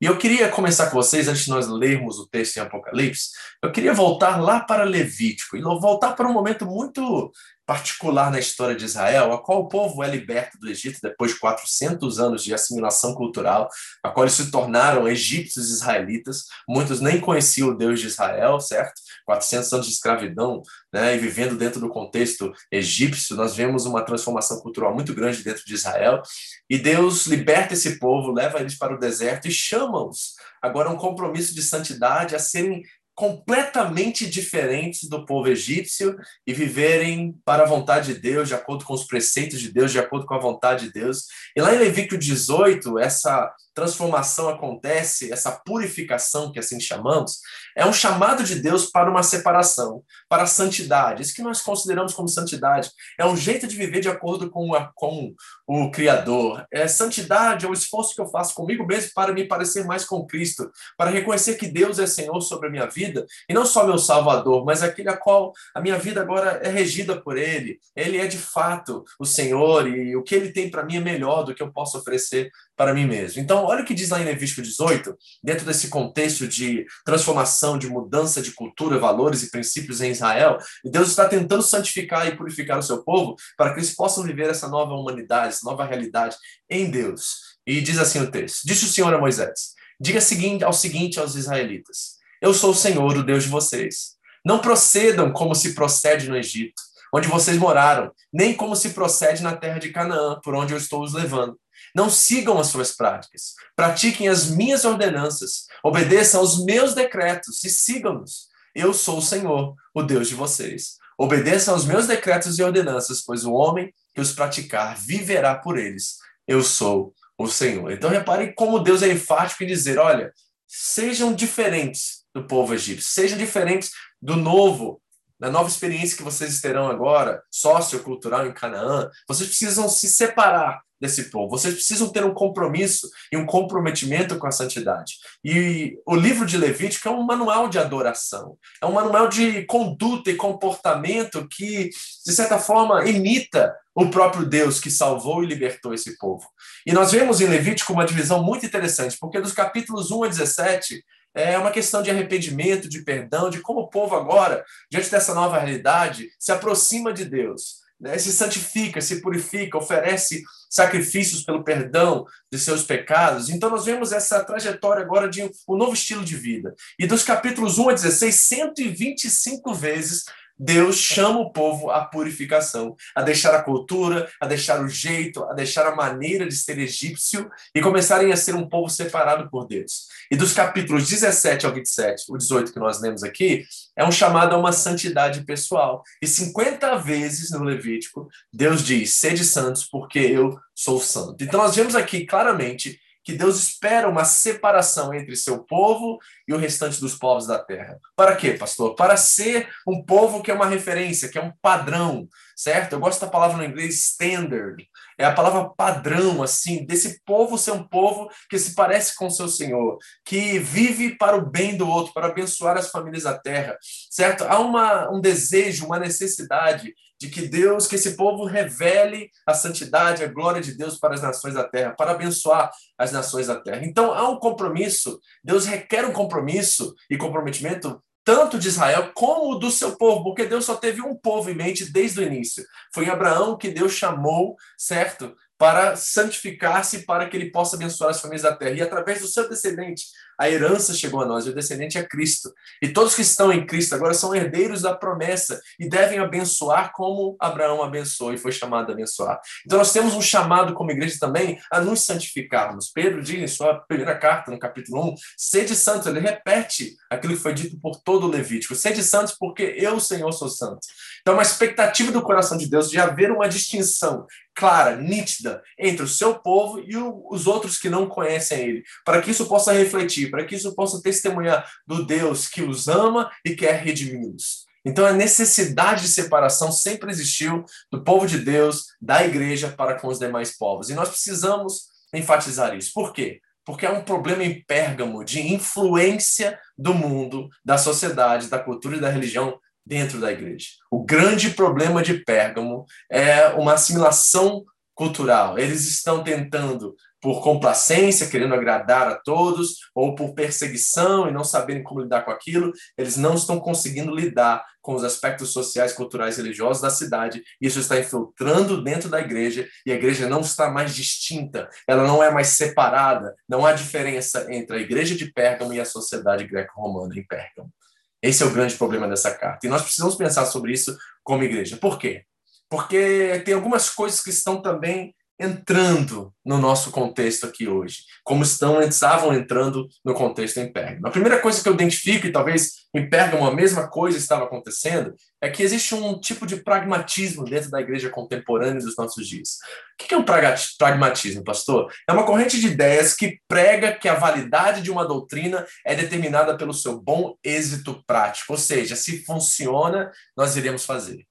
[0.00, 3.30] E eu queria começar com vocês, antes de nós lermos o texto em Apocalipse,
[3.62, 7.32] eu queria voltar lá para Levítico e voltar para um momento muito
[7.66, 11.40] particular na história de Israel, a qual o povo é liberto do Egito depois de
[11.40, 13.68] 400 anos de assimilação cultural,
[14.02, 16.44] a qual eles se tornaram egípcios israelitas.
[16.68, 19.00] Muitos nem conheciam o Deus de Israel, certo?
[19.24, 21.14] 400 anos de escravidão, né?
[21.14, 25.74] E vivendo dentro do contexto egípcio, nós vemos uma transformação cultural muito grande dentro de
[25.74, 26.22] Israel.
[26.68, 31.54] E Deus liberta esse povo, leva eles para o deserto e chama-os agora um compromisso
[31.54, 32.82] de santidade a serem
[33.14, 38.92] completamente diferentes do povo egípcio e viverem para a vontade de Deus, de acordo com
[38.92, 41.26] os preceitos de Deus, de acordo com a vontade de Deus.
[41.54, 47.40] E lá em Levítico 18, essa transformação acontece, essa purificação que assim chamamos,
[47.76, 51.22] é um chamado de Deus para uma separação, para a santidade.
[51.22, 54.92] Isso que nós consideramos como santidade é um jeito de viver de acordo com, a,
[54.94, 55.34] com
[55.66, 56.64] o Criador.
[56.72, 60.26] É santidade é o esforço que eu faço comigo mesmo para me parecer mais com
[60.26, 63.98] Cristo, para reconhecer que Deus é Senhor sobre a minha vida e não só meu
[63.98, 67.78] Salvador, mas aquele a qual a minha vida agora é regida por Ele.
[67.96, 71.42] Ele é de fato o Senhor e o que Ele tem para mim é melhor
[71.42, 73.40] do que eu posso oferecer para mim mesmo.
[73.40, 77.88] Então, olha o que diz lá em Levítico 18, dentro desse contexto de transformação, de
[77.88, 82.78] mudança de cultura, valores e princípios em Israel, e Deus está tentando santificar e purificar
[82.78, 86.36] o seu povo para que eles possam viver essa nova humanidade, essa nova realidade
[86.68, 87.54] em Deus.
[87.66, 90.20] E diz assim o texto: Disse o Senhor a Moisés: Diga
[90.64, 94.14] ao seguinte aos israelitas: Eu sou o Senhor, o Deus de vocês.
[94.44, 96.82] Não procedam como se procede no Egito,
[97.14, 101.02] onde vocês moraram, nem como se procede na terra de Canaã, por onde eu estou
[101.02, 101.58] os levando
[101.94, 103.54] não sigam as suas práticas.
[103.76, 105.66] Pratiquem as minhas ordenanças.
[105.82, 108.48] Obedeçam aos meus decretos e sigam-nos.
[108.74, 110.96] Eu sou o Senhor, o Deus de vocês.
[111.16, 116.16] Obedeçam aos meus decretos e ordenanças, pois o homem que os praticar viverá por eles.
[116.46, 117.92] Eu sou o Senhor.
[117.92, 120.32] Então reparem como Deus é enfático em dizer: olha,
[120.66, 125.00] sejam diferentes do povo egípcio, sejam diferentes do novo
[125.38, 131.24] na nova experiência que vocês terão agora, sociocultural em Canaã, vocês precisam se separar desse
[131.30, 131.50] povo.
[131.50, 135.14] Vocês precisam ter um compromisso e um comprometimento com a santidade.
[135.44, 140.30] E o livro de Levítico é um manual de adoração, é um manual de conduta
[140.30, 141.90] e comportamento que,
[142.24, 146.46] de certa forma, imita o próprio Deus que salvou e libertou esse povo.
[146.86, 151.04] E nós vemos em Levítico uma divisão muito interessante, porque dos capítulos 1 a 17
[151.34, 155.58] é uma questão de arrependimento, de perdão, de como o povo agora, diante dessa nova
[155.58, 158.16] realidade, se aproxima de Deus, né?
[158.18, 163.50] se santifica, se purifica, oferece sacrifícios pelo perdão de seus pecados.
[163.50, 166.74] Então, nós vemos essa trajetória agora de um novo estilo de vida.
[166.98, 170.24] E dos capítulos 1 a 16, 125 vezes
[170.58, 175.52] Deus chama o povo à purificação, a deixar a cultura, a deixar o jeito, a
[175.52, 180.06] deixar a maneira de ser egípcio e começarem a ser um povo separado por Deus.
[180.30, 183.64] E dos capítulos 17 ao 27, o 18 que nós lemos aqui,
[183.96, 186.02] é um chamado a uma santidade pessoal.
[186.22, 191.42] E 50 vezes no Levítico, Deus diz: sede santos, porque eu sou santo.
[191.42, 196.58] Então nós vemos aqui claramente que Deus espera uma separação entre seu povo e o
[196.58, 197.98] restante dos povos da terra.
[198.14, 198.94] Para quê, pastor?
[198.94, 202.92] Para ser um povo que é uma referência, que é um padrão, certo?
[202.92, 204.86] Eu gosto da palavra no inglês standard.
[205.18, 209.48] É a palavra padrão, assim, desse povo ser um povo que se parece com seu
[209.48, 213.78] Senhor, que vive para o bem do outro, para abençoar as famílias da terra,
[214.10, 214.44] certo?
[214.44, 216.92] Há uma, um desejo, uma necessidade
[217.24, 221.22] de que Deus, que esse povo revele a santidade, a glória de Deus para as
[221.22, 223.84] nações da terra, para abençoar as nações da terra.
[223.84, 229.70] Então há um compromisso, Deus requer um compromisso e comprometimento tanto de Israel como do
[229.70, 232.64] seu povo, porque Deus só teve um povo em mente desde o início.
[232.92, 235.34] Foi Abraão que Deus chamou, certo?
[235.58, 238.76] Para santificar-se, para que ele possa abençoar as famílias da terra.
[238.76, 240.06] E através do seu descendente,
[240.38, 242.52] a herança chegou a nós, e o descendente é Cristo.
[242.82, 247.36] E todos que estão em Cristo agora são herdeiros da promessa e devem abençoar como
[247.40, 249.40] Abraão abençoou e foi chamado a abençoar.
[249.64, 252.90] Então nós temos um chamado como igreja também a nos santificarmos.
[252.92, 256.06] Pedro diz em sua primeira carta, no capítulo 1, sede santos.
[256.06, 258.74] Ele repete aquilo que foi dito por todo o Levítico.
[258.74, 260.80] Sede santos porque eu, Senhor, sou santo.
[261.20, 266.04] Então, é uma expectativa do coração de Deus de haver uma distinção clara, nítida, entre
[266.04, 270.23] o seu povo e os outros que não conhecem Ele, para que isso possa refletir,
[270.30, 274.64] para que isso possa testemunhar do Deus que os ama e quer redimi-los.
[274.84, 280.08] Então, a necessidade de separação sempre existiu do povo de Deus, da igreja, para com
[280.08, 280.90] os demais povos.
[280.90, 282.92] E nós precisamos enfatizar isso.
[282.92, 283.40] Por quê?
[283.64, 289.00] Porque há um problema em Pérgamo de influência do mundo, da sociedade, da cultura e
[289.00, 290.68] da religião dentro da igreja.
[290.90, 295.58] O grande problema de Pérgamo é uma assimilação cultural.
[295.58, 301.82] Eles estão tentando por complacência, querendo agradar a todos, ou por perseguição e não sabendo
[301.82, 306.42] como lidar com aquilo, eles não estão conseguindo lidar com os aspectos sociais, culturais e
[306.42, 307.42] religiosos da cidade.
[307.58, 312.22] Isso está infiltrando dentro da igreja e a igreja não está mais distinta, ela não
[312.22, 317.18] é mais separada, não há diferença entre a igreja de Pérgamo e a sociedade greco-romana
[317.18, 317.72] em Pérgamo.
[318.20, 319.66] Esse é o grande problema dessa carta.
[319.66, 321.78] E nós precisamos pensar sobre isso como igreja.
[321.78, 322.26] Por quê?
[322.68, 328.80] Porque tem algumas coisas que estão também entrando no nosso contexto aqui hoje, como estão
[328.80, 331.06] estavam entrando no contexto em Pérgamo.
[331.06, 335.14] A primeira coisa que eu identifico, e talvez em Pérgamo a mesma coisa estava acontecendo,
[335.40, 339.58] é que existe um tipo de pragmatismo dentro da igreja contemporânea dos nossos dias.
[340.00, 341.92] O que é um pragmatismo, pastor?
[342.08, 346.56] É uma corrente de ideias que prega que a validade de uma doutrina é determinada
[346.56, 351.26] pelo seu bom êxito prático, ou seja, se funciona, nós iremos fazer.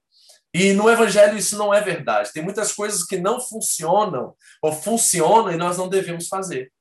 [0.54, 2.32] E no Evangelho isso não é verdade.
[2.32, 6.72] Tem muitas coisas que não funcionam ou funcionam e nós não devemos fazer.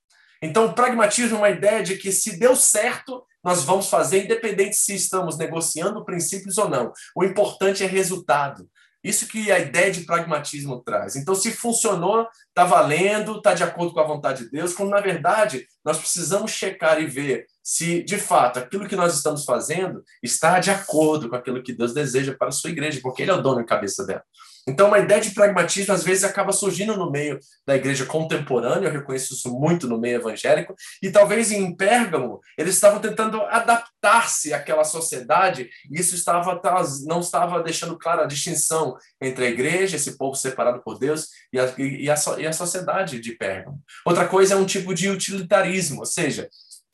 [0.43, 4.75] Então, o pragmatismo é uma ideia de que se deu certo, nós vamos fazer, independente
[4.75, 6.93] se estamos negociando princípios ou não.
[7.15, 8.69] O importante é resultado.
[9.03, 11.15] Isso que a ideia de pragmatismo traz.
[11.15, 15.01] Então, se funcionou, está valendo, está de acordo com a vontade de Deus, quando na
[15.01, 20.60] verdade nós precisamos checar e ver se de fato aquilo que nós estamos fazendo está
[20.60, 23.41] de acordo com aquilo que Deus deseja para a sua igreja, porque Ele é o
[23.41, 24.23] dono e cabeça dela.
[24.65, 28.93] Então, uma ideia de pragmatismo às vezes acaba surgindo no meio da igreja contemporânea, eu
[28.93, 34.86] reconheço isso muito no meio evangélico, e talvez em Pérgamo eles estavam tentando adaptar-se àquela
[34.86, 36.62] sociedade, e isso estava
[37.06, 41.60] não estava deixando clara a distinção entre a igreja, esse povo separado por Deus, e
[41.60, 43.82] a, e a, e a sociedade de Pérgamo.
[44.06, 46.47] Outra coisa é um tipo de utilitarismo, ou seja,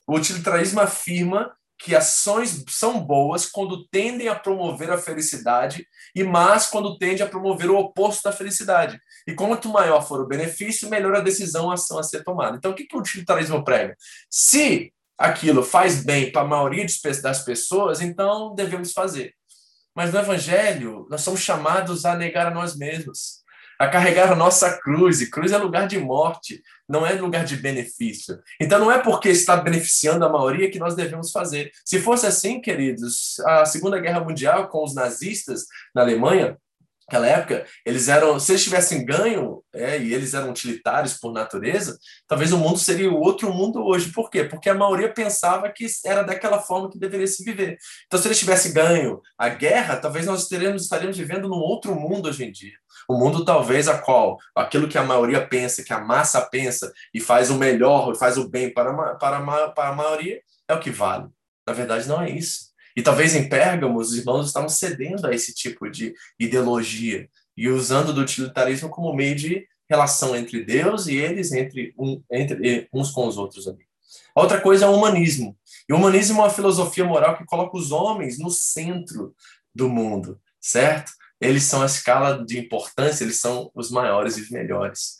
[0.09, 6.65] o utilitarismo afirma que ações são boas quando tendem a promover a felicidade e más
[6.65, 8.99] quando tendem a promover o oposto da felicidade.
[9.27, 12.57] E quanto maior for o benefício, melhor a decisão, a ação a ser tomada.
[12.57, 13.95] Então, o que, que o utilitarismo prega?
[14.29, 16.87] Se aquilo faz bem para a maioria
[17.21, 19.35] das pessoas, então devemos fazer.
[19.95, 23.38] Mas no Evangelho, nós somos chamados a negar a nós mesmos
[23.79, 27.55] a carregar a nossa cruz, e cruz é lugar de morte, não é lugar de
[27.55, 28.37] benefício.
[28.59, 31.71] Então não é porque está beneficiando a maioria que nós devemos fazer.
[31.85, 35.65] Se fosse assim, queridos, a Segunda Guerra Mundial com os nazistas
[35.95, 36.57] na Alemanha,
[37.09, 41.97] naquela época, eles eram, se eles tivessem ganho, é, e eles eram utilitários por natureza,
[42.27, 44.11] talvez o mundo seria outro mundo hoje.
[44.11, 44.43] Por quê?
[44.43, 47.77] Porque a maioria pensava que era daquela forma que deveria se viver.
[48.05, 52.29] Então, se eles tivessem ganho a guerra, talvez nós teremos, estaríamos vivendo num outro mundo
[52.29, 52.77] hoje em dia.
[53.09, 57.19] O mundo talvez a qual aquilo que a maioria pensa, que a massa pensa e
[57.19, 61.27] faz o melhor, faz o bem para, para, para a maioria, é o que vale.
[61.65, 62.69] Na verdade, não é isso.
[62.95, 68.13] E talvez em Pérgamo os irmãos estavam cedendo a esse tipo de ideologia e usando
[68.13, 73.27] do utilitarismo como meio de relação entre Deus e eles, entre, um, entre uns com
[73.27, 73.87] os outros ali.
[74.35, 75.57] A outra coisa é o humanismo.
[75.89, 79.33] E o humanismo é uma filosofia moral que coloca os homens no centro
[79.73, 81.11] do mundo, certo?
[81.41, 85.17] Eles são a escala de importância, eles são os maiores e os melhores.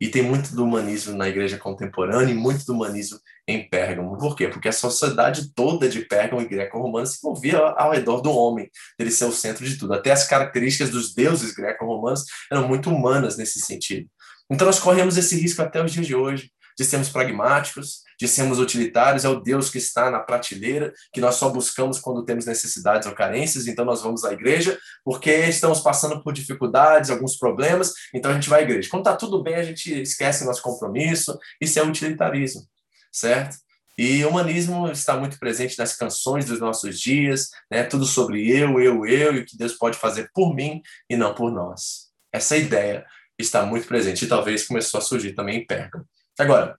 [0.00, 4.18] E tem muito do humanismo na igreja contemporânea e muito do humanismo em Pérgamo.
[4.18, 4.48] Por quê?
[4.48, 9.12] Porque a sociedade toda de Pérgamo e greco-romana se movia ao redor do homem, ele
[9.12, 9.94] ser o centro de tudo.
[9.94, 14.08] Até as características dos deuses greco-romanos eram muito humanas nesse sentido.
[14.50, 18.60] Então nós corremos esse risco até os dias de hoje, de sermos pragmáticos, de sermos
[18.60, 23.08] utilitários, é o Deus que está na prateleira, que nós só buscamos quando temos necessidades
[23.08, 28.30] ou carências, então nós vamos à igreja, porque estamos passando por dificuldades, alguns problemas, então
[28.30, 28.88] a gente vai à igreja.
[28.88, 32.62] Quando está tudo bem, a gente esquece nosso compromisso, isso é utilitarismo,
[33.10, 33.56] certo?
[33.98, 37.82] E o humanismo está muito presente nas canções dos nossos dias, né?
[37.82, 40.80] tudo sobre eu, eu, eu, e o que Deus pode fazer por mim
[41.10, 42.12] e não por nós.
[42.32, 43.04] Essa ideia
[43.36, 46.06] está muito presente e talvez começou a surgir também em Pérgamo.
[46.38, 46.78] Agora,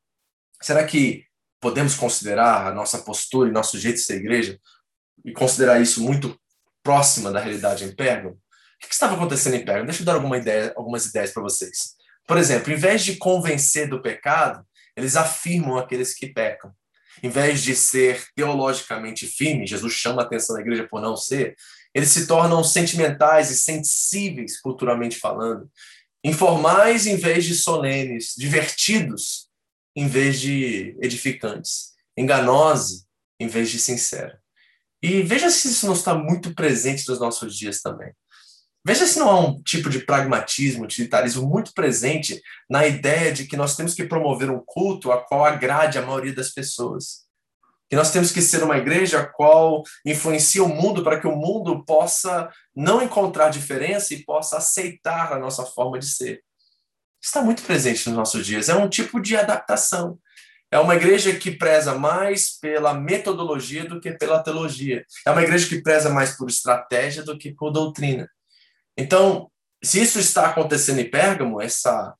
[0.61, 1.25] será que
[1.63, 4.59] podemos considerar a nossa postura e nosso jeito de ser igreja
[5.23, 6.37] e considerar isso muito
[6.83, 8.35] próxima da realidade em Pérgamo?
[8.35, 9.85] O que estava acontecendo em Pérgamo?
[9.85, 11.95] Deixa eu dar alguma ideia, algumas ideias para vocês.
[12.27, 14.61] Por exemplo, em vez de convencer do pecado,
[14.95, 16.71] eles afirmam aqueles que pecam.
[17.21, 21.55] Em vez de ser teologicamente firme, Jesus chama a atenção da igreja por não ser,
[21.95, 25.69] eles se tornam sentimentais e sensíveis, culturalmente falando
[26.23, 29.42] informais em vez de solenes, divertidos
[29.95, 33.05] em vez de edificantes, enganosos
[33.39, 34.37] em vez de sinceros.
[35.01, 38.13] E veja se isso não está muito presente nos nossos dias também.
[38.85, 43.55] Veja se não há um tipo de pragmatismo, utilitarismo muito presente na ideia de que
[43.55, 47.23] nós temos que promover um culto a qual agrade a maioria das pessoas.
[47.89, 51.35] Que nós temos que ser uma igreja a qual influencia o mundo para que o
[51.35, 56.43] mundo possa não encontrar diferença e possa aceitar a nossa forma de ser.
[57.23, 58.67] Está muito presente nos nossos dias.
[58.67, 60.19] É um tipo de adaptação.
[60.69, 65.05] É uma igreja que preza mais pela metodologia do que pela teologia.
[65.25, 68.29] É uma igreja que preza mais por estratégia do que por doutrina.
[68.97, 69.49] Então,
[69.81, 72.13] se isso está acontecendo em Pérgamo, essa,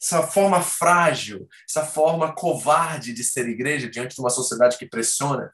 [0.00, 5.50] essa forma frágil, essa forma covarde de ser igreja diante de uma sociedade que pressiona,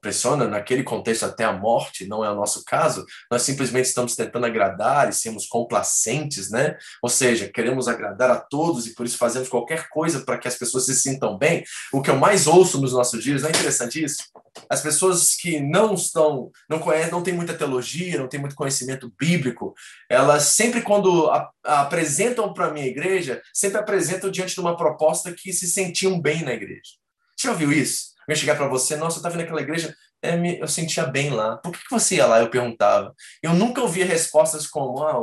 [0.00, 4.46] pressiona naquele contexto até a morte, não é o nosso caso, nós simplesmente estamos tentando
[4.46, 6.76] agradar e sermos complacentes, né?
[7.02, 10.56] Ou seja, queremos agradar a todos e por isso fazemos qualquer coisa para que as
[10.56, 11.64] pessoas se sintam bem.
[11.92, 14.24] O que eu mais ouço nos nossos dias, não é interessante isso?
[14.68, 19.12] As pessoas que não estão, não conhecem, não têm muita teologia, não têm muito conhecimento
[19.18, 19.74] bíblico,
[20.08, 24.76] elas sempre quando a, a apresentam para a minha igreja, sempre apresentam diante de uma
[24.76, 26.92] proposta que se sentiam bem na igreja.
[27.38, 28.11] Já ouviu isso?
[28.22, 31.56] Alguém chegar para você, nossa, eu estava naquela igreja, é, me, eu sentia bem lá.
[31.56, 32.40] Por que, que você ia lá?
[32.40, 33.14] Eu perguntava.
[33.42, 35.18] Eu nunca ouvia respostas como, ah,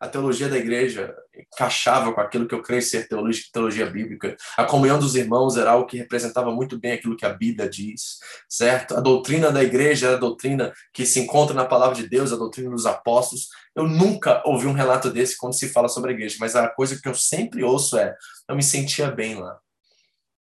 [0.00, 4.34] a teologia da igreja encaixava com aquilo que eu creio ser teologia, teologia bíblica.
[4.56, 8.18] A comunhão dos irmãos era algo que representava muito bem aquilo que a Bíblia diz,
[8.48, 8.96] certo?
[8.96, 12.36] A doutrina da igreja era a doutrina que se encontra na palavra de Deus, a
[12.36, 13.48] doutrina dos apóstolos.
[13.76, 16.98] Eu nunca ouvi um relato desse quando se fala sobre a igreja, mas a coisa
[17.00, 18.16] que eu sempre ouço é:
[18.48, 19.58] eu me sentia bem lá.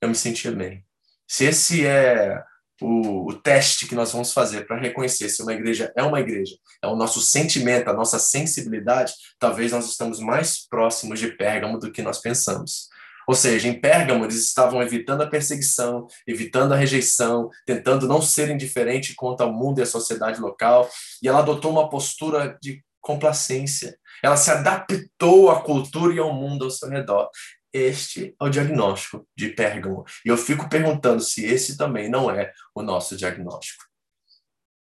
[0.02, 0.85] Eu me sentia bem.
[1.26, 2.42] Se esse é
[2.80, 6.56] o, o teste que nós vamos fazer para reconhecer se uma igreja é uma igreja,
[6.82, 11.90] é o nosso sentimento, a nossa sensibilidade, talvez nós estamos mais próximos de Pérgamo do
[11.90, 12.88] que nós pensamos.
[13.26, 18.50] Ou seja, em Pérgamo eles estavam evitando a perseguição, evitando a rejeição, tentando não ser
[18.50, 20.88] indiferente quanto ao mundo e à sociedade local,
[21.22, 23.98] e ela adotou uma postura de complacência.
[24.22, 27.28] Ela se adaptou à cultura e ao mundo ao seu redor.
[27.76, 30.02] Este é o diagnóstico de Pérgamo.
[30.24, 33.84] E eu fico perguntando se esse também não é o nosso diagnóstico.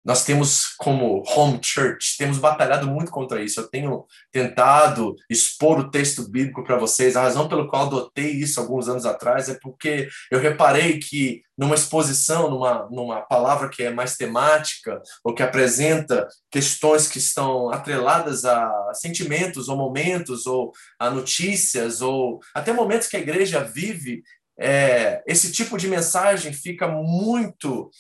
[0.05, 3.61] Nós temos, como home church, temos batalhado muito contra isso.
[3.61, 7.17] Eu tenho tentado expor o texto bíblico para vocês.
[7.17, 11.77] A razão pelo qual adotei isso alguns anos atrás é porque eu reparei que numa
[11.77, 18.45] exposição, numa, numa palavra que é mais temática, ou que apresenta questões que estão atreladas
[18.45, 24.23] a sentimentos, ou momentos, ou a notícias, ou até momentos que a igreja vive,
[24.59, 27.91] é, esse tipo de mensagem fica muito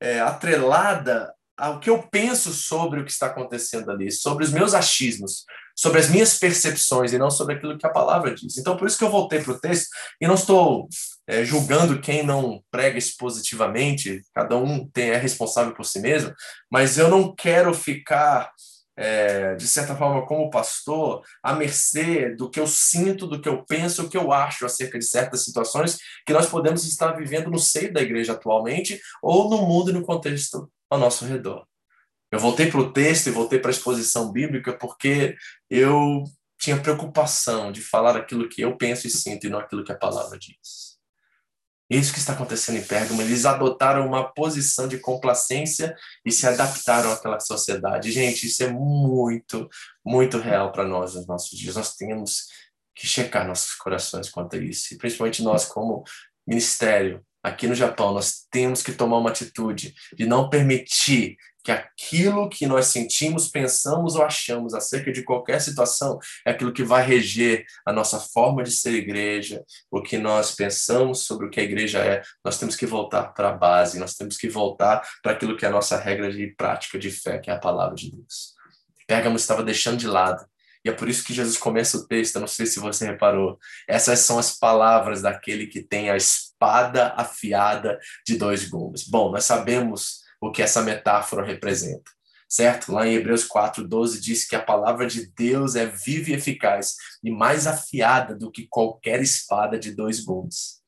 [0.00, 4.74] é, atrelada ao que eu penso sobre o que está acontecendo ali, sobre os meus
[4.74, 8.58] achismos, sobre as minhas percepções e não sobre aquilo que a palavra diz.
[8.58, 9.88] Então, por isso que eu voltei para o texto
[10.20, 10.88] e não estou
[11.26, 16.34] é, julgando quem não prega expositivamente, cada um tem, é responsável por si mesmo,
[16.70, 18.50] mas eu não quero ficar,
[18.96, 23.64] é, de certa forma, como pastor, à mercê do que eu sinto, do que eu
[23.64, 27.58] penso, o que eu acho acerca de certas situações que nós podemos estar vivendo no
[27.58, 31.66] seio da igreja atualmente ou no mundo e no contexto ao nosso redor.
[32.30, 35.36] Eu voltei para o texto e voltei para a exposição bíblica porque
[35.70, 36.24] eu
[36.58, 39.98] tinha preocupação de falar aquilo que eu penso e sinto e não aquilo que a
[39.98, 40.96] palavra diz.
[41.88, 47.12] Isso que está acontecendo em Pérgamo, eles adotaram uma posição de complacência e se adaptaram
[47.12, 48.10] àquela sociedade.
[48.10, 49.68] Gente, isso é muito,
[50.04, 51.76] muito real para nós nos nossos dias.
[51.76, 52.48] Nós temos
[52.92, 56.02] que checar nossos corações quanto a isso, e principalmente nós como
[56.46, 62.48] ministério, aqui no Japão, nós temos que tomar uma atitude de não permitir que aquilo
[62.48, 67.64] que nós sentimos, pensamos ou achamos acerca de qualquer situação é aquilo que vai reger
[67.84, 71.98] a nossa forma de ser igreja, o que nós pensamos sobre o que a igreja
[72.00, 72.22] é.
[72.44, 75.68] Nós temos que voltar para a base, nós temos que voltar para aquilo que é
[75.68, 78.54] a nossa regra de prática de fé, que é a palavra de Deus.
[79.06, 80.44] Pérgamo estava deixando de lado
[80.86, 83.58] e é por isso que Jesus começa o texto, não sei se você reparou.
[83.88, 86.16] Essas são as palavras daquele que tem a
[86.56, 89.06] espada afiada de dois gumes.
[89.06, 92.10] Bom, nós sabemos o que essa metáfora representa,
[92.48, 92.92] certo?
[92.92, 97.30] Lá em Hebreus 4:12 diz que a palavra de Deus é viva e eficaz e
[97.30, 100.80] mais afiada do que qualquer espada de dois gumes.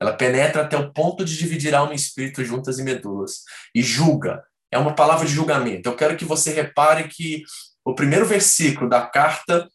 [0.00, 3.42] Ela penetra até o ponto de dividir alma e espírito juntas e medulas
[3.74, 4.42] e julga.
[4.72, 5.88] É uma palavra de julgamento.
[5.88, 7.42] Eu quero que você repare que
[7.84, 9.68] o primeiro versículo da carta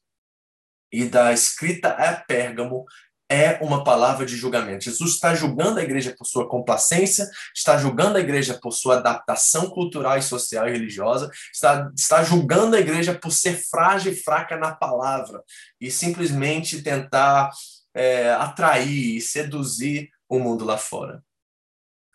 [0.91, 2.85] e da escrita a Pérgamo
[3.29, 4.85] é uma palavra de julgamento.
[4.85, 9.69] Jesus está julgando a igreja por sua complacência, está julgando a igreja por sua adaptação
[9.69, 14.57] cultural e social e religiosa, está, está julgando a igreja por ser frágil e fraca
[14.57, 15.41] na palavra
[15.79, 17.49] e simplesmente tentar
[17.93, 21.23] é, atrair e seduzir o mundo lá fora.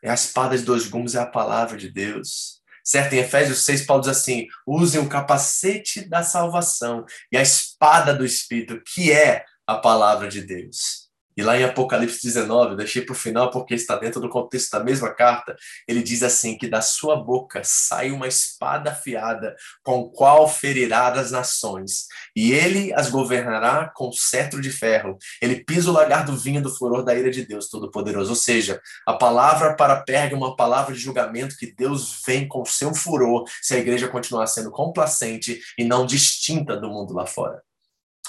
[0.02, 3.12] É a espada de dois gumes, é a palavra de Deus Certo?
[3.12, 8.24] Em Efésios 6, Paulo diz assim: usem o capacete da salvação e a espada do
[8.24, 10.99] Espírito, que é a palavra de Deus.
[11.36, 14.70] E lá em Apocalipse 19, eu deixei para o final porque está dentro do contexto
[14.72, 15.56] da mesma carta,
[15.86, 21.30] ele diz assim: que da sua boca sai uma espada afiada, com qual ferirá as
[21.30, 25.16] nações, e ele as governará com cetro de ferro.
[25.40, 28.30] Ele pisa o lagar do vinho do furor da ira de Deus Todo-Poderoso.
[28.30, 32.64] Ou seja, a palavra para Perga é uma palavra de julgamento que Deus vem com
[32.64, 37.62] seu furor se a igreja continuar sendo complacente e não distinta do mundo lá fora.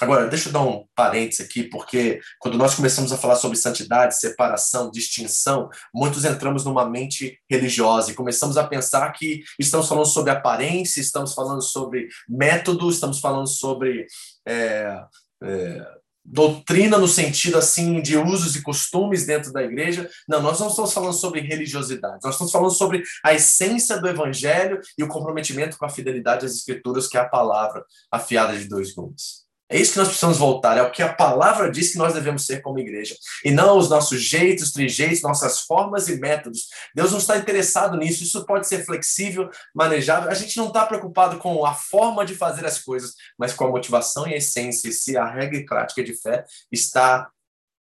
[0.02, 4.18] Agora, deixa eu dar um parênteses aqui, porque quando nós começamos a falar sobre santidade,
[4.18, 10.32] separação, distinção, muitos entramos numa mente religiosa e começamos a pensar que estamos falando sobre
[10.32, 14.04] aparência, estamos falando sobre método, estamos falando sobre
[14.44, 15.04] é,
[15.44, 15.86] é,
[16.24, 20.10] doutrina no sentido assim de usos e costumes dentro da igreja.
[20.28, 24.80] Não, nós não estamos falando sobre religiosidade, nós estamos falando sobre a essência do evangelho
[24.98, 28.92] e o comprometimento com a fidelidade às escrituras, que é a palavra afiada de dois
[28.92, 29.42] gumes.
[29.72, 32.44] É isso que nós precisamos voltar, é o que a palavra diz que nós devemos
[32.44, 33.16] ser como igreja.
[33.42, 36.68] E não os nossos jeitos, trejeitos, nossas formas e métodos.
[36.94, 40.30] Deus não está interessado nisso, isso pode ser flexível, manejável.
[40.30, 43.70] A gente não está preocupado com a forma de fazer as coisas, mas com a
[43.70, 47.30] motivação e a essência, se a regra e prática de fé está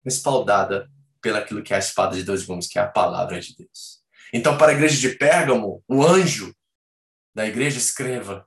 [0.02, 0.88] respaldada
[1.20, 4.00] pelaquilo que é a espada de dois gumes, que é a palavra de Deus.
[4.32, 6.54] Então, para a igreja de Pérgamo, o anjo
[7.34, 8.46] da igreja escreva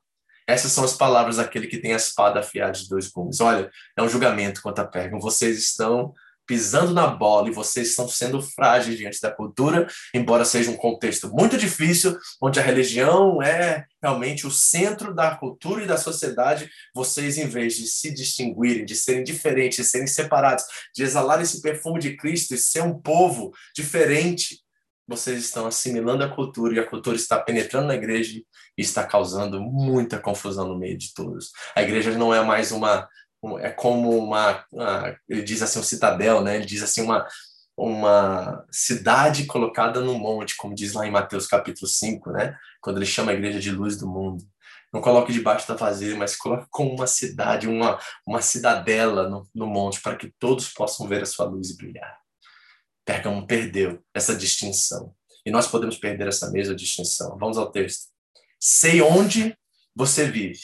[0.50, 3.40] essas são as palavras daquele que tem a espada afiada de dois gumes.
[3.40, 5.22] Olha, é um julgamento contra Pérgamo.
[5.22, 6.14] Vocês estão
[6.48, 11.30] pisando na bola e vocês estão sendo frágeis diante da cultura, embora seja um contexto
[11.30, 17.38] muito difícil, onde a religião é realmente o centro da cultura e da sociedade, vocês,
[17.38, 20.64] em vez de se distinguirem, de serem diferentes, de serem separados,
[20.96, 24.58] de exalar esse perfume de Cristo e ser um povo diferente,
[25.10, 28.40] vocês estão assimilando a cultura e a cultura está penetrando na igreja
[28.78, 31.52] e está causando muita confusão no meio de todos.
[31.76, 33.10] A igreja não é mais uma
[33.62, 36.58] é como uma, uma ele diz assim um citadel, né?
[36.58, 37.26] Ele diz assim uma
[37.76, 42.56] uma cidade colocada no monte, como diz lá em Mateus capítulo 5, né?
[42.82, 44.44] Quando ele chama a igreja de luz do mundo.
[44.94, 47.98] Não coloque debaixo da vasilha, mas coloque como uma cidade, uma,
[48.28, 52.18] uma cidadela no, no monte, para que todos possam ver a sua luz e brilhar.
[53.10, 55.16] Pergamo perdeu essa distinção.
[55.44, 57.40] E nós podemos perder essa mesma distinção.
[57.40, 58.10] Vamos ao texto.
[58.60, 59.58] Sei onde
[59.96, 60.60] você vive,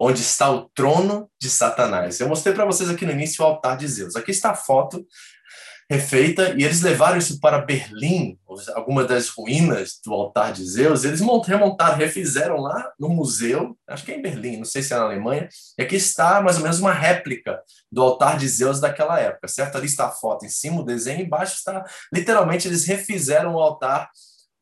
[0.00, 2.18] onde está o trono de Satanás.
[2.18, 4.16] Eu mostrei para vocês aqui no início o altar de Zeus.
[4.16, 5.06] Aqui está a foto
[5.90, 8.38] refeita e eles levaram isso para Berlim,
[8.74, 14.12] algumas das ruínas do altar de Zeus, eles remontaram, refizeram lá no museu, acho que
[14.12, 16.80] é em Berlim, não sei se é na Alemanha, e aqui está mais ou menos
[16.80, 17.60] uma réplica
[17.90, 19.76] do altar de Zeus daquela época, certo?
[19.76, 24.10] Ali está a foto em cima, o desenho, embaixo está, literalmente, eles refizeram o altar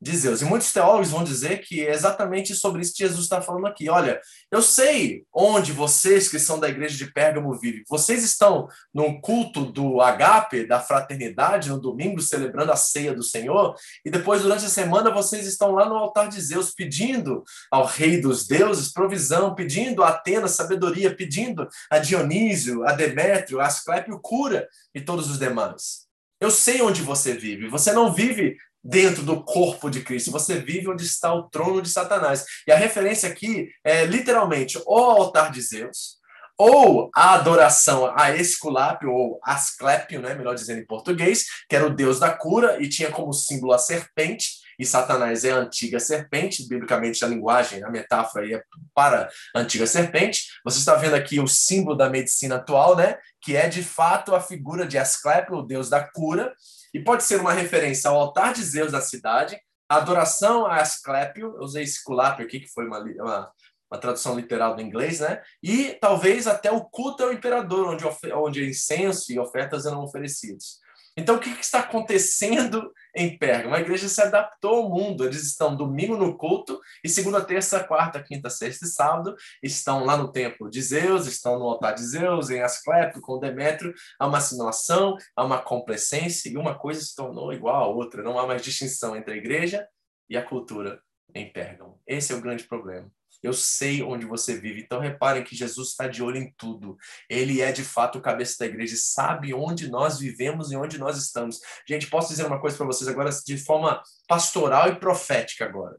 [0.03, 0.43] de Zeus.
[0.43, 3.89] E muitos teólogos vão dizer que é exatamente sobre isso que Jesus está falando aqui.
[3.89, 7.85] Olha, eu sei onde vocês que são da igreja de Pérgamo vivem.
[7.89, 13.77] Vocês estão num culto do agape, da fraternidade, no domingo, celebrando a ceia do Senhor,
[14.05, 18.21] e depois, durante a semana, vocês estão lá no altar de Zeus, pedindo ao rei
[18.21, 24.67] dos deuses provisão, pedindo a Atenas sabedoria, pedindo a Dionísio, a Demétrio, a Asclepio cura
[24.93, 26.11] e todos os demais.
[26.41, 27.69] Eu sei onde você vive.
[27.69, 30.31] Você não vive dentro do corpo de Cristo.
[30.31, 32.45] Você vive onde está o trono de Satanás.
[32.67, 36.21] E a referência aqui é literalmente o altar de Zeus,
[36.59, 41.95] ou a adoração a Esculápio, ou Asclépio, né, melhor dizendo em português, que era o
[41.95, 46.67] deus da cura e tinha como símbolo a serpente, e Satanás é a antiga serpente,
[46.67, 48.63] biblicamente a linguagem, a metáfora é
[48.95, 50.45] para a antiga serpente.
[50.65, 54.41] Você está vendo aqui o símbolo da medicina atual, né, que é de fato a
[54.41, 56.53] figura de Asclépio, o deus da cura,
[56.93, 61.55] e pode ser uma referência ao altar de Zeus da cidade, a adoração a Asclépio,
[61.57, 63.53] eu usei Esculápio aqui, que foi uma, uma,
[63.91, 65.43] uma, tradução literal do inglês, né?
[65.63, 70.79] E talvez até o culto ao imperador, onde, onde incenso e ofertas eram oferecidos.
[71.17, 73.75] Então, o que, está acontecendo em Pérgamo?
[73.75, 75.25] A igreja se adaptou ao mundo.
[75.25, 80.17] Eles estão domingo no culto e segunda, terça, quarta, quinta, sexta e sábado estão lá
[80.17, 83.95] no templo de Zeus, estão no altar de Zeus, em Asclepio, com Demétrio.
[84.19, 88.23] Há uma assimilação, há uma complacência e uma coisa se tornou igual à outra.
[88.23, 89.87] Não há mais distinção entre a igreja
[90.31, 91.03] e a cultura
[91.35, 92.01] em Pérgamo.
[92.07, 93.11] Esse é o grande problema.
[93.43, 94.81] Eu sei onde você vive.
[94.81, 96.97] Então reparem que Jesus está de olho em tudo.
[97.29, 100.99] Ele é de fato o cabeça da igreja e sabe onde nós vivemos e onde
[100.99, 101.59] nós estamos.
[101.89, 105.99] Gente, posso dizer uma coisa para vocês agora de forma pastoral e profética agora.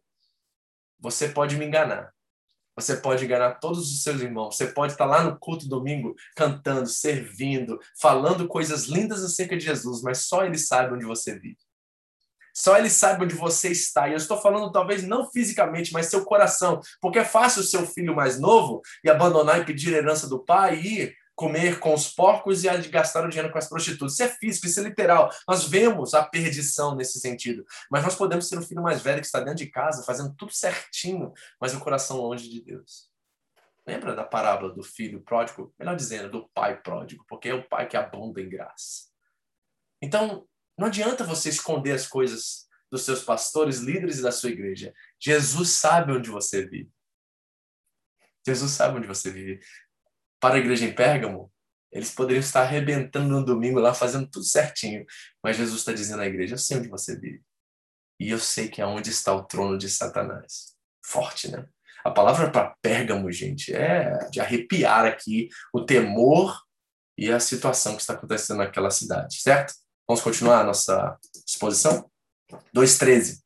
[1.00, 2.14] Você pode me enganar.
[2.76, 4.56] Você pode enganar todos os seus irmãos.
[4.56, 10.02] Você pode estar lá no culto domingo cantando, servindo, falando coisas lindas acerca de Jesus,
[10.02, 11.58] mas só ele sabe onde você vive.
[12.54, 14.08] Só ele sabe onde você está.
[14.08, 16.80] E eu estou falando talvez não fisicamente, mas seu coração.
[17.02, 20.76] Porque é fácil o seu filho mais novo e abandonar e pedir herança do pai
[20.76, 24.14] e ir comer com os porcos e gastar o dinheiro com as prostitutas.
[24.14, 25.32] Isso é físico, isso é literal.
[25.48, 27.66] Nós vemos a perdição nesse sentido.
[27.90, 30.54] Mas nós podemos ser um filho mais velho que está dentro de casa, fazendo tudo
[30.54, 33.12] certinho, mas o coração longe de Deus.
[33.86, 35.74] Lembra da parábola do filho pródigo?
[35.78, 39.10] Melhor dizendo, do pai pródigo, porque é o pai que abunda em graça.
[40.02, 40.48] Então,
[40.78, 44.94] não adianta você esconder as coisas dos seus pastores, líderes da sua igreja.
[45.20, 46.92] Jesus sabe onde você vive.
[48.46, 49.60] Jesus sabe onde você vive
[50.44, 51.50] para a igreja em Pérgamo,
[51.90, 55.06] eles poderiam estar arrebentando no domingo lá, fazendo tudo certinho.
[55.42, 57.42] Mas Jesus está dizendo à igreja: Eu sei onde você vive.
[58.20, 60.76] E eu sei que é onde está o trono de Satanás.
[61.06, 61.66] Forte, né?
[62.04, 66.60] A palavra para Pérgamo, gente, é de arrepiar aqui o temor
[67.18, 69.74] e a situação que está acontecendo naquela cidade, certo?
[70.08, 72.10] Vamos continuar a nossa exposição?
[72.76, 73.38] 2,13.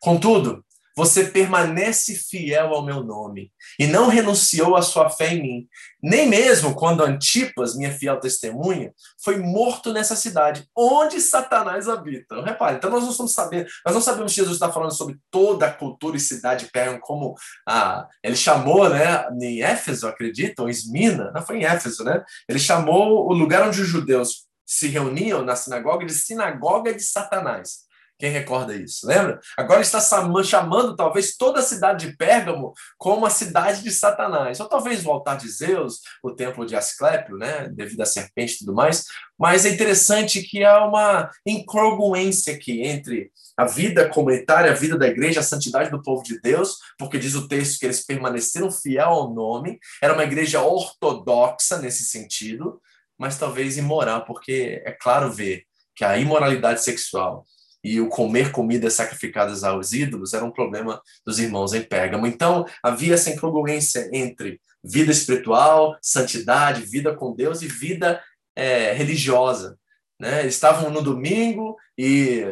[0.00, 0.64] Contudo,
[0.98, 5.68] você permanece fiel ao meu nome e não renunciou à sua fé em mim.
[6.02, 8.92] Nem mesmo quando Antipas, minha fiel testemunha,
[9.22, 12.42] foi morto nessa cidade, onde Satanás habita.
[12.42, 15.66] Repare, então nós não estamos sabendo, nós não sabemos se Jesus está falando sobre toda
[15.66, 17.36] a cultura e cidade Pérgamo, como
[17.68, 22.24] ah, ele chamou, né, em Éfeso, acredito, ou Esmina, não foi em Éfeso, né?
[22.48, 27.88] Ele chamou o lugar onde os judeus se reuniam na sinagoga de sinagoga de Satanás.
[28.18, 29.06] Quem recorda isso?
[29.06, 29.38] Lembra?
[29.56, 30.00] Agora está
[30.44, 34.58] chamando talvez toda a cidade de Pérgamo como a cidade de Satanás.
[34.58, 37.68] Ou talvez o altar de Zeus, o templo de Asclépio, né?
[37.68, 39.04] devido à serpente e tudo mais.
[39.38, 45.06] Mas é interessante que há uma incongruência aqui entre a vida comunitária, a vida da
[45.06, 49.08] igreja, a santidade do povo de Deus, porque diz o texto que eles permaneceram fiel
[49.08, 52.80] ao nome, era uma igreja ortodoxa nesse sentido,
[53.18, 55.64] mas talvez imoral, porque é claro ver
[55.94, 57.44] que a imoralidade sexual
[57.82, 62.26] e o comer comidas sacrificadas aos ídolos era um problema dos irmãos em Pérgamo.
[62.26, 68.22] Então, havia essa incongruência entre vida espiritual, santidade, vida com Deus e vida
[68.56, 69.78] é, religiosa.
[70.20, 70.40] Né?
[70.40, 72.44] Eles estavam no domingo e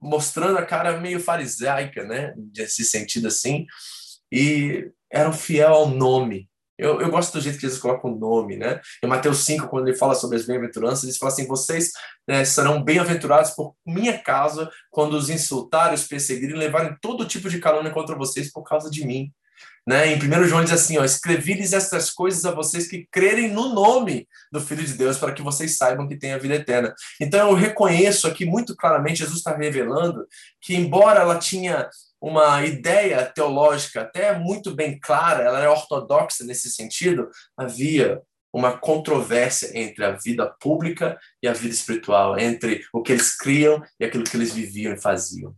[0.00, 2.34] mostrando a cara meio farisaica, né?
[2.56, 3.66] nesse sentido assim,
[4.30, 8.56] e eram fiel ao nome, eu, eu gosto do jeito que Jesus coloca o nome,
[8.56, 8.80] né?
[9.02, 11.92] Em Mateus 5, quando ele fala sobre as bem-aventuranças, ele fala assim: vocês
[12.26, 17.60] né, serão bem-aventurados por minha causa quando os insultarem, os perseguirem, levarem todo tipo de
[17.60, 19.32] calúnia contra vocês por causa de mim.
[19.86, 20.14] Né?
[20.14, 24.26] Em 1 João diz assim: ó, escrevi-lhes estas coisas a vocês que crerem no nome
[24.50, 26.94] do Filho de Deus, para que vocês saibam que têm a vida eterna.
[27.20, 30.26] Então eu reconheço aqui muito claramente, Jesus está revelando
[30.60, 31.88] que, embora ela tinha
[32.24, 39.78] uma ideia teológica até muito bem clara, ela era ortodoxa nesse sentido, havia uma controvérsia
[39.78, 44.24] entre a vida pública e a vida espiritual, entre o que eles criam e aquilo
[44.24, 45.54] que eles viviam e faziam.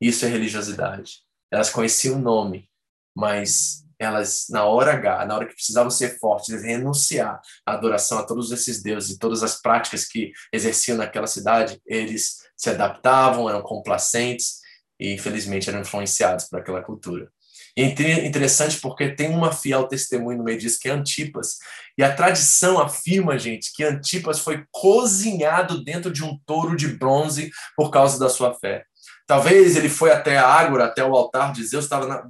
[0.00, 1.18] Isso é religiosidade.
[1.48, 2.68] Elas conheciam o nome,
[3.16, 8.24] mas elas, na hora H, na hora que precisavam ser fortes, renunciar à adoração a
[8.24, 13.62] todos esses deuses e todas as práticas que exerciam naquela cidade, eles se adaptavam, eram
[13.62, 14.59] complacentes
[15.00, 17.28] e infelizmente eram influenciados por aquela cultura.
[17.76, 21.58] E é interessante porque tem uma fiel testemunha no meio disso, que é Antipas.
[21.96, 27.50] E a tradição afirma, gente, que Antipas foi cozinhado dentro de um touro de bronze
[27.76, 28.84] por causa da sua fé.
[29.26, 32.28] Talvez ele foi até a Ágora, até o altar de Zeus, estava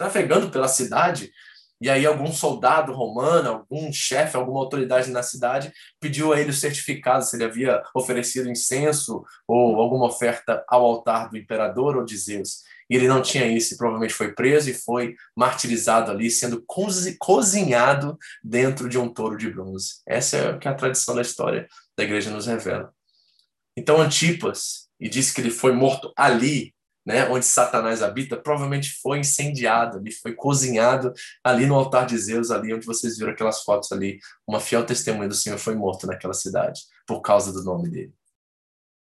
[0.00, 1.30] navegando pela cidade
[1.80, 6.54] e aí algum soldado romano, algum chefe, alguma autoridade na cidade pediu a ele o
[6.54, 12.16] certificado se ele havia oferecido incenso ou alguma oferta ao altar do imperador ou de
[12.16, 12.62] Zeus.
[12.90, 16.64] E ele não tinha isso, e provavelmente foi preso e foi martirizado ali, sendo
[17.18, 20.00] cozinhado dentro de um touro de bronze.
[20.06, 22.92] Essa é o que a tradição da história da igreja nos revela.
[23.76, 26.74] Então Antipas, e disse que ele foi morto ali,
[27.08, 31.10] né, onde Satanás habita, provavelmente foi incendiado, ali, foi cozinhado
[31.42, 34.20] ali no altar de Zeus, ali onde vocês viram aquelas fotos ali.
[34.46, 38.12] Uma fiel testemunha do Senhor foi morto naquela cidade por causa do nome dele.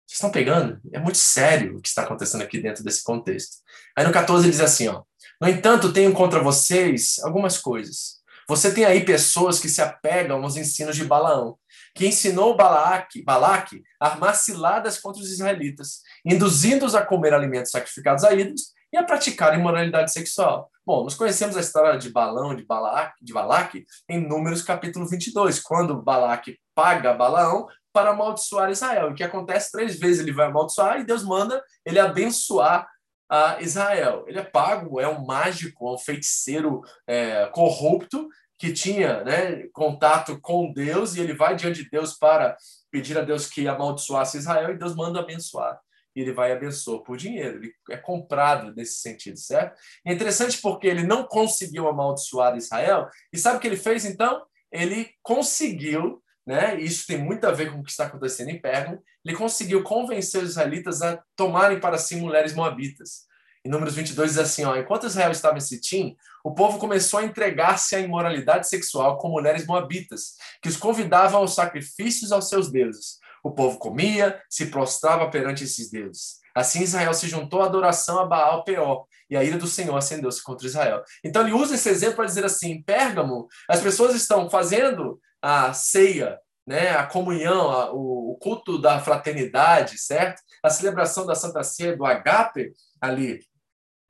[0.06, 0.80] Vocês estão pegando?
[0.94, 3.58] É muito sério o que está acontecendo aqui dentro desse contexto.
[3.98, 5.02] Aí no 14 ele diz assim, ó:
[5.42, 8.18] "No entanto, tenho contra vocês algumas coisas.
[8.48, 11.58] Você tem aí pessoas que se apegam aos ensinos de Balaão,
[11.98, 18.24] que ensinou Balaque, Balaque a armar ciladas contra os israelitas, induzindo-os a comer alimentos sacrificados
[18.24, 20.70] a ídolos e a praticar imoralidade sexual.
[20.86, 25.60] Bom, nós conhecemos a história de Balão, de Balaque, de Balaque em Números capítulo 22,
[25.60, 29.10] quando Balaque paga Balaão para amaldiçoar Israel.
[29.10, 32.88] O que acontece três vezes ele vai amaldiçoar e Deus manda ele abençoar
[33.30, 34.24] a Israel.
[34.28, 40.40] Ele é pago, é um mágico, é um feiticeiro é, corrupto que tinha né, contato
[40.42, 42.58] com Deus e ele vai diante de Deus para
[42.92, 45.80] pedir a Deus que amaldiçoasse Israel e Deus manda abençoar.
[46.16, 47.58] e ele vai e abençoa por dinheiro.
[47.58, 49.80] Ele é comprado nesse sentido, certo?
[50.04, 53.08] é interessante porque ele não conseguiu amaldiçoar Israel.
[53.32, 54.44] E sabe o que ele fez então?
[54.72, 56.80] Ele conseguiu, né?
[56.80, 59.00] Isso tem muito a ver com o que está acontecendo em Pérgamo.
[59.24, 63.28] Ele conseguiu convencer os israelitas a tomarem para si mulheres moabitas.
[63.68, 67.26] Em Números 22 diz assim, ó, enquanto Israel estava em Sitim, o povo começou a
[67.26, 73.20] entregar-se à imoralidade sexual com mulheres moabitas, que os convidavam aos sacrifícios aos seus deuses.
[73.44, 76.38] O povo comia, se prostrava perante esses deuses.
[76.56, 80.42] Assim Israel se juntou à adoração a Baal Peor, e a ira do Senhor acendeu-se
[80.42, 81.04] contra Israel.
[81.22, 85.74] Então ele usa esse exemplo para dizer assim: em Pérgamo, as pessoas estão fazendo a
[85.74, 90.42] ceia, né, a comunhão, a, o, o, culto da fraternidade, certo?
[90.64, 93.42] A celebração da Santa Ceia, do agape, ali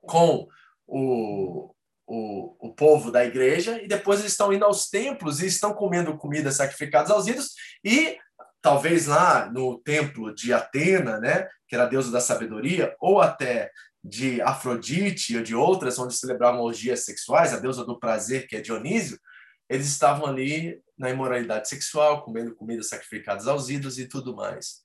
[0.08, 0.48] com
[0.86, 1.74] o,
[2.06, 6.16] o, o povo da igreja, e depois eles estão indo aos templos e estão comendo
[6.16, 7.54] comidas sacrificadas aos ídolos,
[7.84, 8.16] e
[8.60, 13.70] talvez lá no templo de Atena, né, que era a deusa da sabedoria, ou até
[14.02, 18.60] de Afrodite ou de outras, onde celebravam orgias sexuais, a deusa do prazer, que é
[18.60, 19.18] Dionísio,
[19.68, 24.80] eles estavam ali na imoralidade sexual, comendo comidas sacrificadas aos ídolos e tudo mais.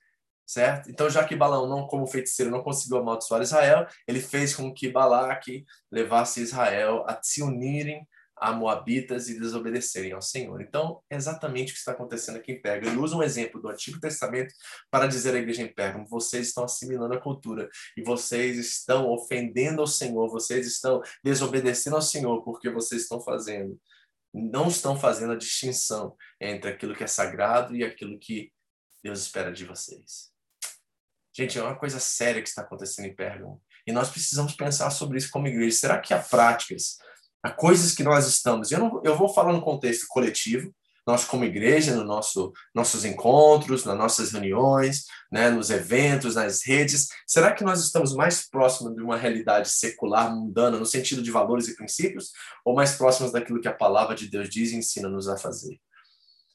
[0.46, 0.90] Certo?
[0.90, 4.90] Então, já que Balaão, não como feiticeiro, não conseguiu amaldiçoar Israel, ele fez com que
[4.90, 10.62] Balaque levasse Israel a se unirem a Moabitas e desobedecerem ao Senhor.
[10.62, 12.92] Então, é exatamente o que está acontecendo aqui em Pérgamo.
[12.92, 14.54] Ele usa um exemplo do Antigo Testamento
[14.92, 19.80] para dizer à igreja em Pérgamo: vocês estão assimilando a cultura e vocês estão ofendendo
[19.80, 23.80] ao Senhor, vocês estão desobedecendo ao Senhor porque vocês estão fazendo,
[24.34, 28.52] não estão fazendo a distinção entre aquilo que é sagrado e aquilo que
[29.02, 30.33] Deus espera de vocês.
[31.36, 33.62] Gente, é uma coisa séria que está acontecendo em Pérgamo.
[33.88, 35.76] E nós precisamos pensar sobre isso como igreja.
[35.76, 36.98] Será que há práticas
[37.44, 38.72] a coisas que nós estamos.
[38.72, 40.74] Eu, não, eu vou falar no contexto coletivo,
[41.06, 47.10] nós como igreja, no nosso nossos encontros, nas nossas reuniões, né, nos eventos, nas redes,
[47.28, 51.68] será que nós estamos mais próximos de uma realidade secular, mundana, no sentido de valores
[51.68, 52.32] e princípios,
[52.64, 55.78] ou mais próximos daquilo que a palavra de Deus diz e ensina-nos a fazer?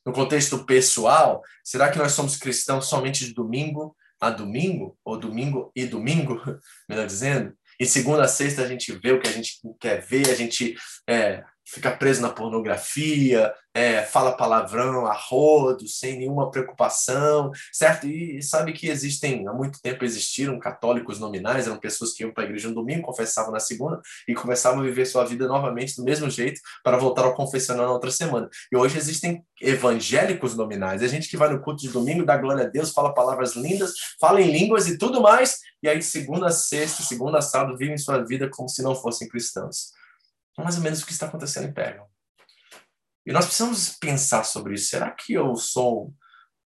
[0.06, 5.70] No contexto pessoal, será que nós somos cristãos somente de domingo a domingo, ou domingo
[5.74, 6.40] e domingo,
[6.88, 7.54] melhor dizendo?
[7.80, 10.74] E segunda a sexta a gente vê o que a gente quer ver, a gente
[11.08, 18.06] é, fica preso na pornografia, é, fala palavrão a rodo, sem nenhuma preocupação, certo?
[18.06, 22.44] E, sabe que existem, há muito tempo existiram católicos nominais, eram pessoas que iam para
[22.44, 26.02] a igreja no domingo, confessavam na segunda e começavam a viver sua vida novamente do
[26.02, 28.48] mesmo jeito para voltar ao confessionário na outra semana.
[28.72, 32.64] E hoje existem evangélicos nominais, é gente que vai no culto de domingo, dá glória
[32.64, 36.50] a Deus, fala palavras lindas, fala em línguas e tudo mais, e aí segunda a
[36.50, 39.97] sexta, segunda a sábado, vivem sua vida como se não fossem cristãos.
[40.58, 42.08] É mais ou menos o que está acontecendo em Pérgamo.
[43.24, 44.88] E nós precisamos pensar sobre isso.
[44.88, 46.12] Será que eu sou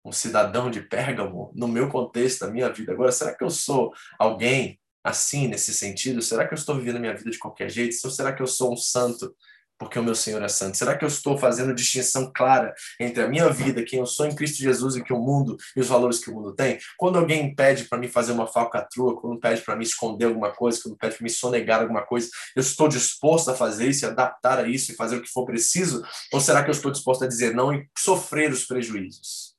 [0.04, 3.10] um cidadão de Pérgamo no meu contexto, da minha vida agora?
[3.10, 6.22] Será que eu sou alguém assim nesse sentido?
[6.22, 7.96] Será que eu estou vivendo a minha vida de qualquer jeito?
[8.04, 9.34] Ou será que eu sou um santo
[9.80, 10.76] porque o meu Senhor é santo?
[10.76, 14.34] Será que eu estou fazendo distinção clara entre a minha vida, quem eu sou em
[14.34, 16.78] Cristo Jesus e que o mundo e os valores que o mundo tem?
[16.98, 20.78] Quando alguém pede para mim fazer uma falcatrua, quando pede para mim esconder alguma coisa,
[20.82, 24.68] quando pede para me sonegar alguma coisa, eu estou disposto a fazer isso, adaptar a
[24.68, 26.04] isso e fazer o que for preciso?
[26.30, 29.56] Ou será que eu estou disposto a dizer não e sofrer os prejuízos?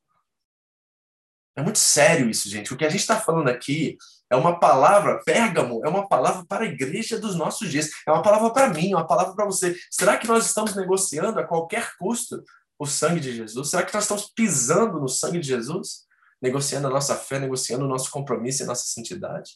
[1.56, 2.72] É muito sério isso, gente.
[2.72, 3.98] O que a gente está falando aqui
[4.32, 7.90] é uma palavra, Pérgamo, é uma palavra para a igreja dos nossos dias.
[8.08, 9.78] É uma palavra para mim, é uma palavra para você.
[9.92, 12.42] Será que nós estamos negociando a qualquer custo
[12.80, 13.70] o sangue de Jesus?
[13.70, 16.06] Será que nós estamos pisando no sangue de Jesus?
[16.42, 19.52] Negociando a nossa fé, negociando o nosso compromisso e a nossa santidade?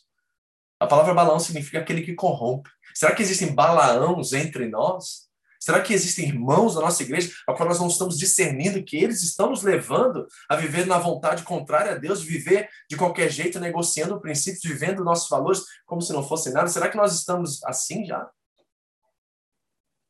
[0.77, 2.69] A palavra Balaão significa aquele que corrompe.
[2.93, 5.24] Será que existem balaãos entre nós?
[5.65, 9.23] Será que existem irmãos da nossa igreja a qual nós não estamos discernindo que eles
[9.23, 14.21] estão nos levando a viver na vontade contrária a Deus, viver de qualquer jeito, negociando
[14.21, 16.67] princípios, vivendo nossos valores como se não fosse nada?
[16.67, 18.29] Será que nós estamos assim já?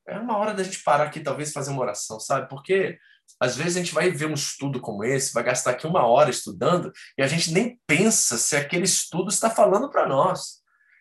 [0.06, 2.50] É uma hora da gente parar aqui, talvez fazer uma oração, sabe?
[2.50, 3.00] Porque
[3.40, 6.30] às vezes a gente vai ver um estudo como esse, vai gastar aqui uma hora
[6.30, 10.56] estudando e a gente nem pensa se aquele estudo está falando para nós.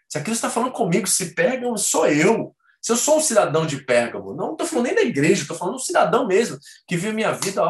[0.09, 2.55] Se aquilo está falando comigo, se pega, sou eu.
[2.85, 5.77] Se eu sou um cidadão de Pérgamo, não estou falando nem da igreja, estou falando
[5.77, 7.69] um cidadão mesmo, que vive minha vida, ó.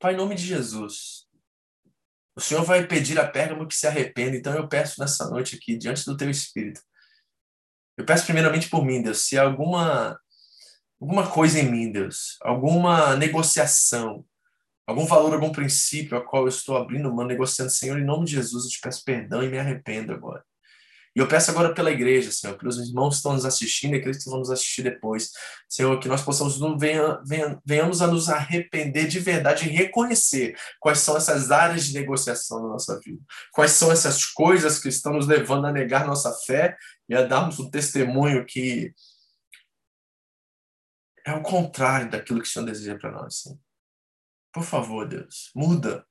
[0.00, 1.24] Pai, em nome de Jesus,
[2.34, 5.78] o Senhor vai pedir a Pérgamo que se arrependa, então eu peço nessa noite aqui,
[5.78, 6.80] diante do teu Espírito.
[7.96, 10.18] Eu peço primeiramente por mim, Deus, se há alguma,
[11.00, 14.26] alguma coisa em mim, Deus, alguma negociação,
[14.84, 18.32] algum valor, algum princípio a qual eu estou abrindo mão, negociando, Senhor, em nome de
[18.32, 20.44] Jesus, eu te peço perdão e me arrependo agora.
[21.14, 24.22] E eu peço agora pela igreja, Senhor, pelos irmãos que estão nos assistindo e aqueles
[24.22, 25.30] que vão nos assistir depois,
[25.68, 30.98] Senhor, que nós possamos, venha, venha, venhamos a nos arrepender de verdade e reconhecer quais
[30.98, 35.28] são essas áreas de negociação na nossa vida, quais são essas coisas que estão nos
[35.28, 36.76] levando a negar nossa fé
[37.08, 38.92] e a darmos um testemunho que
[41.24, 43.58] é o contrário daquilo que o Senhor deseja para nós, Senhor.
[44.52, 46.04] Por favor, Deus, muda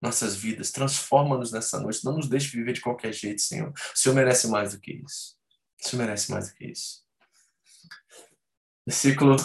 [0.00, 3.70] nossas vidas, transforma-nos nessa noite, não nos deixe viver de qualquer jeito, Senhor.
[3.70, 5.36] O Senhor merece mais do que isso.
[5.82, 7.02] O Senhor merece mais do que isso.
[8.86, 9.36] Versículo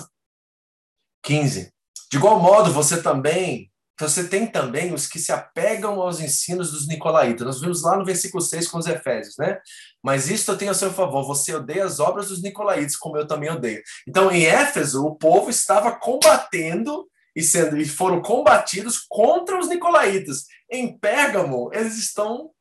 [1.23, 1.73] 15.
[2.09, 6.87] De igual modo, você também, você tem também os que se apegam aos ensinos dos
[6.87, 7.45] nicolaítas.
[7.45, 9.59] Nós vimos lá no versículo 6 com os Efésios, né?
[10.03, 13.27] Mas isto eu tenho a seu favor, você odeia as obras dos nicolaítas, como eu
[13.27, 13.81] também odeio.
[14.07, 20.45] Então, em Éfeso, o povo estava combatendo e, sendo, e foram combatidos contra os nicolaítas.
[20.71, 22.51] Em Pérgamo, eles estão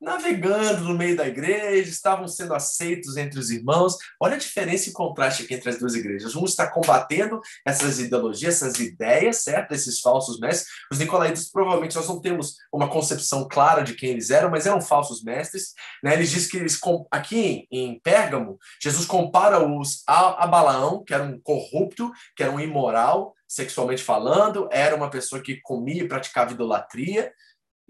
[0.00, 3.96] navegando no meio da igreja, estavam sendo aceitos entre os irmãos.
[4.18, 6.34] Olha a diferença e contraste aqui entre as duas igrejas.
[6.34, 9.72] Um está combatendo essas ideologias, essas ideias, certo?
[9.72, 10.66] Esses falsos mestres.
[10.90, 14.80] Os nicolaítas, provavelmente, nós não temos uma concepção clara de quem eles eram, mas eram
[14.80, 15.74] falsos mestres.
[16.02, 16.14] Né?
[16.14, 16.80] Eles dizem que eles,
[17.10, 22.60] aqui em Pérgamo, Jesus compara-os a, a Balaão, que era um corrupto, que era um
[22.60, 27.32] imoral, sexualmente falando, era uma pessoa que comia e praticava idolatria,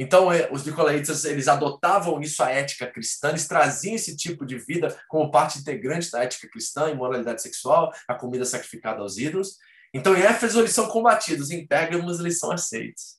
[0.00, 4.56] então, é, os nicolaitas eles adotavam isso a ética cristã, eles traziam esse tipo de
[4.56, 9.58] vida como parte integrante da ética cristã, imoralidade sexual, a comida sacrificada aos ídolos.
[9.92, 13.18] Então, em Éfeso eles são combatidos, em Pérgamos eles são aceitos.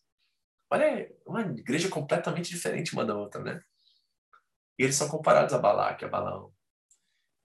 [0.71, 3.61] Olha, uma igreja completamente diferente uma da outra, né?
[4.79, 6.51] E eles são comparados a Balaque, a Balaão.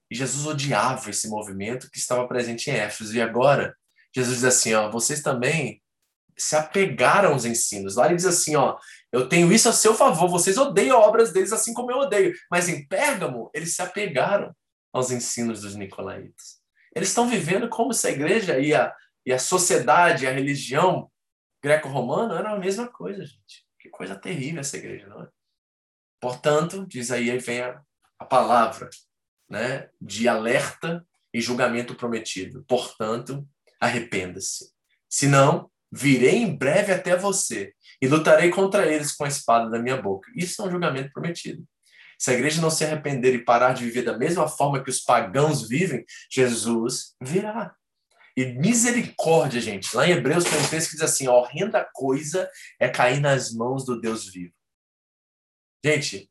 [0.09, 3.15] E Jesus odiava esse movimento que estava presente em Éfeso.
[3.15, 3.77] E agora,
[4.17, 5.79] Jesus diz assim, ó, vocês também
[6.35, 7.95] se apegaram aos ensinos.
[7.95, 8.75] Lá ele diz assim, ó,
[9.11, 12.33] eu tenho isso a seu favor, vocês odeiam obras deles assim como eu odeio.
[12.49, 14.55] Mas em Pérgamo, eles se apegaram
[14.91, 16.59] aos ensinos dos nicolaítas.
[16.95, 18.91] Eles estão vivendo como se a igreja e a,
[19.23, 21.11] e a sociedade, a religião
[21.61, 23.67] greco-romana eram a mesma coisa, gente.
[23.79, 25.27] Que coisa terrível essa igreja, não é?
[26.19, 27.79] Portanto, diz aí, aí vem a,
[28.17, 28.89] a palavra
[29.47, 32.65] né, de alerta e julgamento prometido.
[32.67, 33.47] Portanto,
[33.79, 34.71] arrependa-se.
[35.09, 40.01] Senão, virei em breve até você e lutarei contra eles com a espada da minha
[40.01, 40.29] boca.
[40.35, 41.63] Isso é um julgamento prometido.
[42.19, 44.99] Se a igreja não se arrepender e parar de viver da mesma forma que os
[44.99, 47.75] pagãos vivem, Jesus virá.
[48.35, 49.95] E misericórdia, gente.
[49.95, 52.49] Lá em Hebreus tem um texto que diz assim: horrenda coisa
[52.79, 54.53] é cair nas mãos do Deus vivo.
[55.83, 56.29] Gente,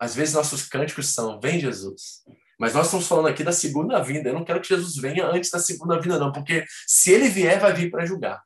[0.00, 2.24] às vezes nossos cânticos são: Vem Jesus.
[2.58, 4.28] Mas nós estamos falando aqui da segunda vinda.
[4.28, 7.60] Eu não quero que Jesus venha antes da segunda vinda, não, porque se ele vier,
[7.60, 8.42] vai vir para julgar.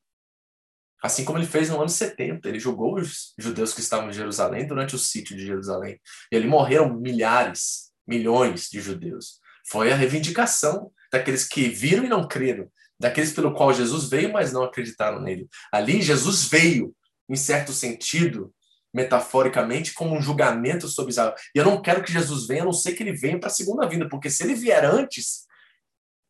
[1.02, 4.66] Assim como ele fez no ano 70, ele julgou os judeus que estavam em Jerusalém
[4.66, 6.00] durante o sítio de Jerusalém.
[6.30, 9.40] E ali morreram milhares, milhões de judeus.
[9.68, 14.52] Foi a reivindicação daqueles que viram e não creram, daqueles pelo qual Jesus veio, mas
[14.52, 15.48] não acreditaram nele.
[15.72, 16.94] Ali Jesus veio,
[17.28, 18.54] em certo sentido,
[18.92, 21.34] metaforicamente, como um julgamento sobre Israel.
[21.54, 23.52] E eu não quero que Jesus venha, a não ser que ele venha para a
[23.52, 25.46] segunda vinda, porque se ele vier antes,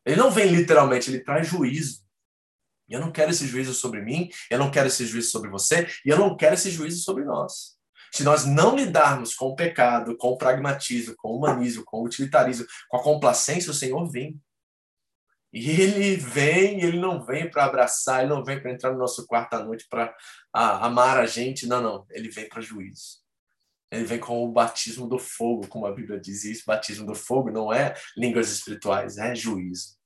[0.04, 2.02] ele não vem literalmente, ele traz juízo.
[2.88, 5.88] E eu não quero esse juízo sobre mim, eu não quero esse juízo sobre você,
[6.04, 7.76] e eu não quero esse juízo sobre nós.
[8.12, 12.04] Se nós não lidarmos com o pecado, com o pragmatismo, com o humanismo, com o
[12.04, 14.38] utilitarismo, com a complacência, o Senhor vem.
[15.52, 19.26] E ele vem, ele não vem para abraçar, ele não vem para entrar no nosso
[19.26, 20.16] quarto à noite para
[20.52, 22.06] amar a gente, não, não.
[22.10, 23.20] Ele vem para juízo.
[23.90, 26.64] Ele vem com o batismo do fogo, como a Bíblia diz isso.
[26.66, 30.01] Batismo do fogo não é línguas espirituais, é juízo.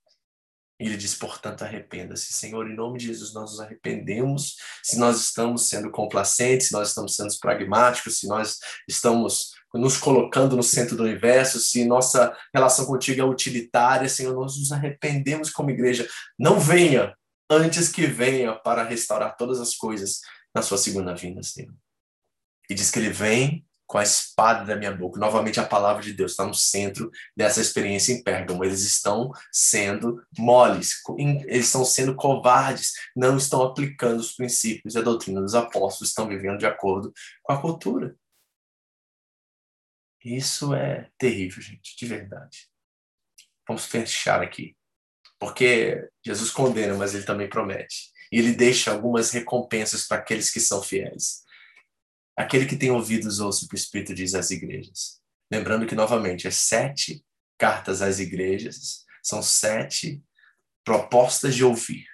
[0.79, 2.33] E ele diz, portanto, arrependa-se.
[2.33, 6.89] Senhor, em nome de Jesus, nós nos arrependemos se nós estamos sendo complacentes, se nós
[6.89, 12.87] estamos sendo pragmáticos, se nós estamos nos colocando no centro do universo, se nossa relação
[12.87, 16.09] contigo é utilitária, Senhor, nós nos arrependemos como igreja.
[16.39, 17.15] Não venha
[17.51, 20.21] antes que venha para restaurar todas as coisas
[20.55, 21.75] na sua segunda vinda, Senhor.
[22.69, 25.21] E diz que ele vem com a espada da minha boca.
[25.21, 28.65] Novamente, a palavra de Deus está no centro dessa experiência em Pérgamo.
[28.65, 35.03] Eles estão sendo moles, eles estão sendo covardes, não estão aplicando os princípios e a
[35.03, 37.13] doutrina dos apóstolos, estão vivendo de acordo
[37.43, 38.17] com a cultura.
[40.25, 42.69] Isso é terrível, gente, de verdade.
[43.69, 44.77] Vamos fechar aqui.
[45.39, 48.11] Porque Jesus condena, mas ele também promete.
[48.33, 51.46] E ele deixa algumas recompensas para aqueles que são fiéis.
[52.37, 55.21] Aquele que tem ouvidos, ouça o que o Espírito diz às igrejas.
[55.51, 57.25] Lembrando que, novamente, as sete
[57.59, 60.23] cartas às igrejas são sete
[60.85, 62.05] propostas de ouvir.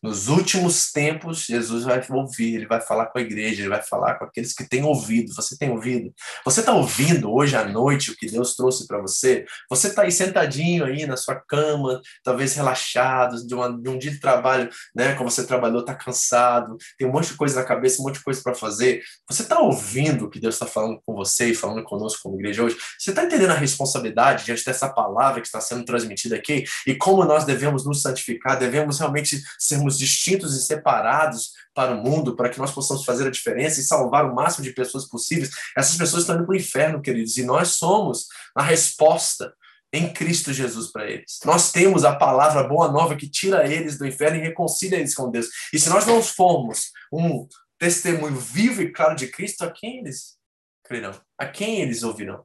[0.00, 4.14] Nos últimos tempos, Jesus vai ouvir, ele vai falar com a igreja, ele vai falar
[4.14, 5.34] com aqueles que têm ouvido.
[5.34, 6.14] Você tem ouvido?
[6.44, 9.44] Você está ouvindo hoje à noite o que Deus trouxe para você?
[9.68, 14.12] Você está aí sentadinho aí na sua cama, talvez relaxado, de, uma, de um dia
[14.12, 15.14] de trabalho, né?
[15.14, 18.24] Como você trabalhou, está cansado, tem um monte de coisa na cabeça, um monte de
[18.24, 19.02] coisa para fazer.
[19.28, 22.62] Você está ouvindo o que Deus está falando com você e falando conosco como igreja
[22.62, 22.76] hoje?
[22.96, 27.24] Você está entendendo a responsabilidade diante dessa palavra que está sendo transmitida aqui e como
[27.24, 28.56] nós devemos nos santificar?
[28.56, 33.26] Devemos realmente sermos sermos distintos e separados para o mundo, para que nós possamos fazer
[33.26, 35.50] a diferença e salvar o máximo de pessoas possíveis.
[35.76, 39.54] Essas pessoas estão indo para o inferno, queridos, e nós somos a resposta
[39.92, 41.38] em Cristo Jesus para eles.
[41.44, 45.30] Nós temos a palavra boa nova que tira eles do inferno e reconcilia eles com
[45.30, 45.48] Deus.
[45.72, 47.46] E se nós não formos um
[47.78, 50.36] testemunho vivo e claro de Cristo, a quem eles
[50.84, 51.18] crerão?
[51.38, 52.44] A quem eles ouvirão?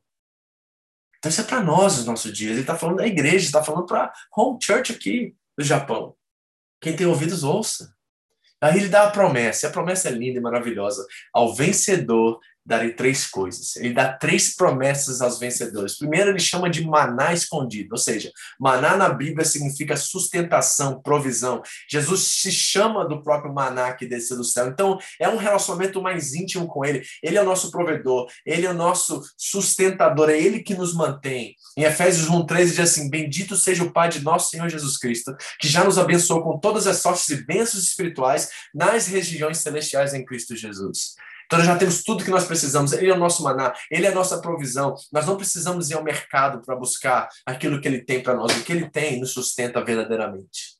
[1.18, 2.52] Então isso é para nós os nossos dias.
[2.52, 6.16] Ele está falando da igreja, está falando para home church aqui do Japão.
[6.84, 7.96] Quem tem ouvidos, ouça.
[8.62, 11.08] Aí ele dá a promessa, e a promessa é linda e maravilhosa.
[11.34, 13.76] Ao vencedor darei três coisas.
[13.76, 15.98] Ele dá três promessas aos vencedores.
[15.98, 21.62] Primeiro, ele chama de maná escondido, ou seja, maná na Bíblia significa sustentação, provisão.
[21.90, 24.68] Jesus se chama do próprio maná que desceu do céu.
[24.68, 27.04] Então, é um relacionamento mais íntimo com ele.
[27.22, 31.56] Ele é o nosso provedor, ele é o nosso sustentador, é ele que nos mantém.
[31.78, 35.68] Em Efésios 1:13 diz assim: Bendito seja o Pai de nosso Senhor Jesus Cristo, que
[35.68, 40.56] já nos abençoou com todas as sortes e bênçãos espirituais nas regiões celestiais em Cristo
[40.56, 41.16] Jesus.
[41.54, 42.94] Então nós já temos tudo que nós precisamos.
[42.94, 44.96] Ele é o nosso maná, ele é a nossa provisão.
[45.12, 48.58] Nós não precisamos ir ao mercado para buscar aquilo que ele tem para nós.
[48.58, 50.80] O que ele tem nos sustenta verdadeiramente.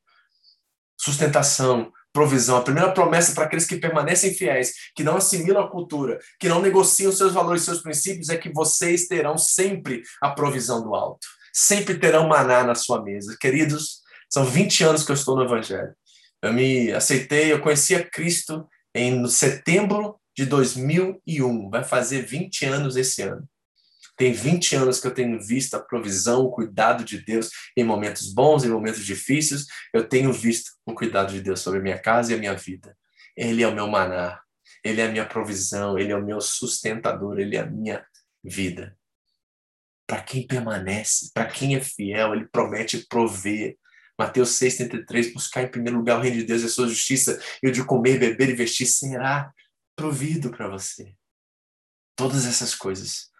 [1.00, 2.58] Sustentação, provisão.
[2.58, 6.60] A primeira promessa para aqueles que permanecem fiéis, que não assimilam a cultura, que não
[6.60, 11.28] negociam seus valores, seus princípios, é que vocês terão sempre a provisão do alto.
[11.54, 13.38] Sempre terão maná na sua mesa.
[13.40, 15.94] Queridos, são 20 anos que eu estou no Evangelho.
[16.42, 22.96] Eu me aceitei, eu conheci a Cristo em setembro de 2001, vai fazer 20 anos
[22.96, 23.48] esse ano.
[24.16, 28.32] Tem 20 anos que eu tenho visto a provisão, o cuidado de Deus em momentos
[28.32, 29.66] bons, em momentos difíceis.
[29.94, 32.96] Eu tenho visto o cuidado de Deus sobre a minha casa e a minha vida.
[33.36, 34.40] Ele é o meu maná,
[34.84, 38.06] ele é a minha provisão, ele é o meu sustentador, ele é a minha
[38.44, 38.96] vida.
[40.06, 43.78] Para quem permanece, para quem é fiel, ele promete prover.
[44.20, 47.68] Mateus 6,33, buscar em primeiro lugar o reino de Deus e a sua justiça, e
[47.68, 49.52] o de comer, beber e vestir será
[49.96, 51.16] provido para você.
[52.16, 53.32] Todas essas coisas.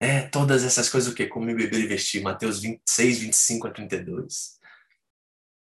[0.00, 1.26] É, todas essas coisas o quê?
[1.26, 2.22] Comer, beber e vestir.
[2.22, 4.58] Mateus 26, 25 a 32.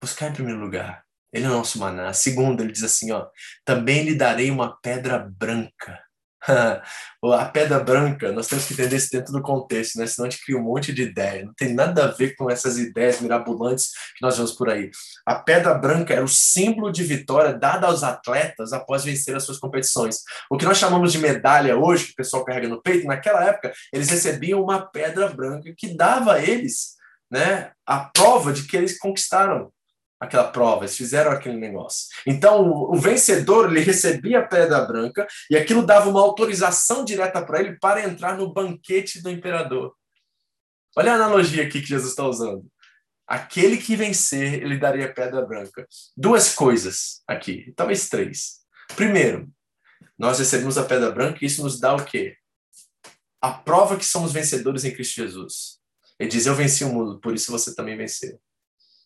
[0.01, 1.05] Buscar em primeiro lugar.
[1.33, 2.13] Ele é o nosso maná.
[2.13, 3.29] Segundo, ele diz assim, ó,
[3.65, 6.01] também lhe darei uma pedra branca
[7.23, 10.07] a pedra branca, nós temos que entender isso dentro do contexto, né?
[10.07, 11.45] senão a gente cria um monte de ideia.
[11.45, 14.91] Não tem nada a ver com essas ideias mirabolantes que nós vemos por aí.
[15.27, 19.59] A pedra branca era o símbolo de vitória dada aos atletas após vencer as suas
[19.59, 20.23] competições.
[20.51, 23.73] O que nós chamamos de medalha hoje, que o pessoal carrega no peito, naquela época,
[23.93, 28.99] eles recebiam uma pedra branca que dava a eles né, a prova de que eles
[28.99, 29.73] conquistaram
[30.21, 32.09] aquela prova, eles fizeram aquele negócio.
[32.27, 37.61] Então, o, vencedor, ele recebia a pedra branca e aquilo dava uma autorização direta para
[37.61, 39.95] ele para entrar no banquete do imperador.
[40.95, 42.67] Olha a analogia aqui que Jesus está usando.
[43.27, 45.87] Aquele que vencer, ele daria a pedra branca.
[46.17, 48.59] Duas coisas aqui, talvez três.
[48.95, 49.49] Primeiro,
[50.19, 52.37] nós recebemos a pedra branca e isso nos dá o quê?
[53.41, 55.79] A prova que somos vencedores em Cristo Jesus.
[56.19, 58.39] Ele diz: Eu venci o mundo, por isso você também venceu.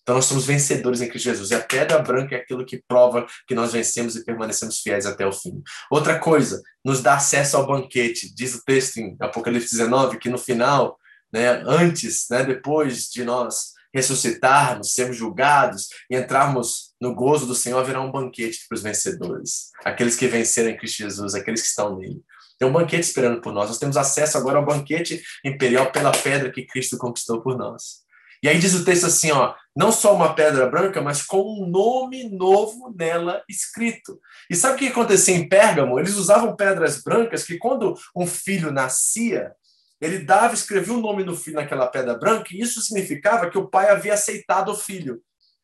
[0.05, 1.50] Então nós somos vencedores em Cristo Jesus.
[1.50, 5.26] E a pedra branca é aquilo que prova que nós vencemos e permanecemos fiéis até
[5.26, 5.62] o fim.
[5.90, 8.32] Outra coisa, nos dá acesso ao banquete.
[8.34, 10.98] Diz o texto em Apocalipse 19 que no final,
[11.32, 17.78] né, antes, né, depois de nós ressuscitarmos, sermos julgados e entrarmos no gozo do Senhor,
[17.78, 19.70] haverá um banquete para os vencedores.
[19.84, 22.20] Aqueles que venceram em Cristo Jesus, aqueles que estão nele.
[22.59, 23.68] Tem um banquete esperando por nós.
[23.68, 28.03] Nós temos acesso agora ao banquete imperial pela pedra que Cristo conquistou por nós.
[28.45, 31.66] E aí diz o texto assim, ó, não só uma pedra branca, mas com um
[31.66, 34.20] nome novo nela escrito.
[34.51, 35.99] E sabe o que acontecia em Pérgamo?
[35.99, 39.55] Eles usavam pedras brancas que quando um filho nascia,
[39.99, 43.57] ele dava, escrevia o um nome do filho naquela pedra branca, e isso significava que
[43.57, 45.22] o pai havia aceitado o filho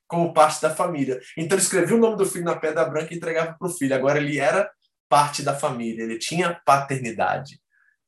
[0.09, 1.21] como parte da família.
[1.37, 3.95] Então ele escrevia o nome do filho na pedra branca e entregava para o filho.
[3.95, 4.71] Agora ele era
[5.07, 7.61] parte da família, ele tinha paternidade.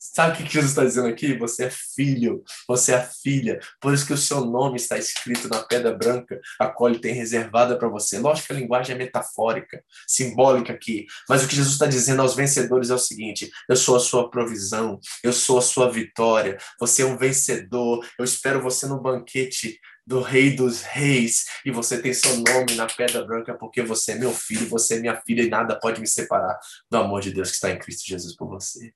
[0.04, 1.38] Sabe o que Jesus está dizendo aqui?
[1.38, 3.60] Você é filho, você é filha.
[3.80, 7.14] Por isso que o seu nome está escrito na pedra branca, a qual ele tem
[7.14, 8.18] reservada para você.
[8.18, 11.06] Lógico que a linguagem é metafórica, simbólica aqui.
[11.28, 14.28] Mas o que Jesus está dizendo aos vencedores é o seguinte: eu sou a sua
[14.28, 16.58] provisão, eu sou a sua vitória.
[16.80, 18.04] Você é um vencedor.
[18.18, 22.88] Eu espero você no banquete do Rei dos Reis, e você tem seu nome na
[22.88, 26.08] pedra branca porque você é meu filho, você é minha filha, e nada pode me
[26.08, 26.58] separar
[26.90, 28.92] do amor de Deus que está em Cristo Jesus por você.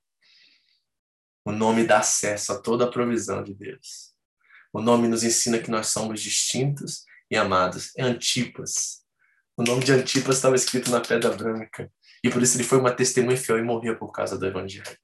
[1.47, 4.13] O nome dá acesso a toda a provisão de Deus.
[4.73, 7.93] O nome nos ensina que nós somos distintos e amados.
[7.95, 8.97] É Antipas.
[9.55, 11.89] O nome de Antipas estava escrito na pedra branca.
[12.21, 14.97] E por isso ele foi uma testemunha fiel e morreu por causa do Evangelho.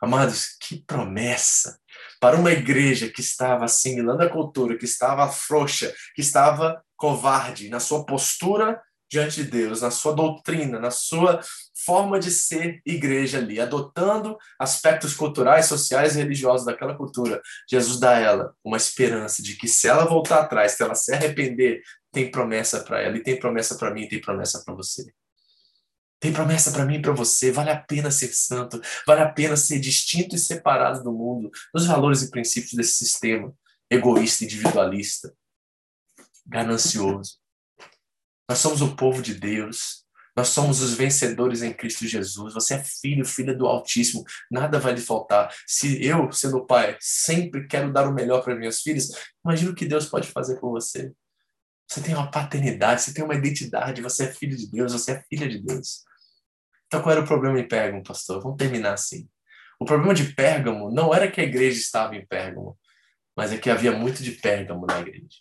[0.00, 1.78] Amados, que promessa
[2.18, 7.80] para uma igreja que estava assimilando a cultura, que estava frouxa, que estava covarde na
[7.80, 8.80] sua postura
[9.10, 11.40] diante de Deus, na sua doutrina, na sua
[11.84, 17.40] forma de ser igreja ali, adotando aspectos culturais, sociais e religiosos daquela cultura.
[17.68, 21.12] Jesus dá a ela uma esperança de que se ela voltar atrás, se ela se
[21.12, 25.04] arrepender, tem promessa para ela e tem promessa para mim, tem promessa para você.
[26.20, 27.52] Tem promessa para mim e para você.
[27.52, 28.80] Vale a pena ser santo.
[29.06, 33.52] Vale a pena ser distinto e separado do mundo, dos valores e princípios desse sistema
[33.90, 35.34] egoísta, individualista,
[36.46, 37.38] ganancioso.
[38.48, 40.04] Nós somos o povo de Deus.
[40.36, 42.54] Nós somos os vencedores em Cristo Jesus.
[42.54, 44.24] Você é filho, filha do Altíssimo.
[44.50, 45.54] Nada vai lhe faltar.
[45.66, 49.10] Se eu, sendo pai, sempre quero dar o melhor para minhas filhas,
[49.44, 51.12] imagina o que Deus pode fazer por você.
[51.88, 55.22] Você tem uma paternidade, você tem uma identidade, você é filho de Deus, você é
[55.28, 56.02] filha de Deus.
[56.86, 58.42] Então, qual era o problema em Pérgamo, pastor?
[58.42, 59.28] Vamos terminar assim.
[59.78, 62.78] O problema de Pérgamo não era que a igreja estava em Pérgamo,
[63.36, 65.38] mas é que havia muito de Pérgamo na igreja.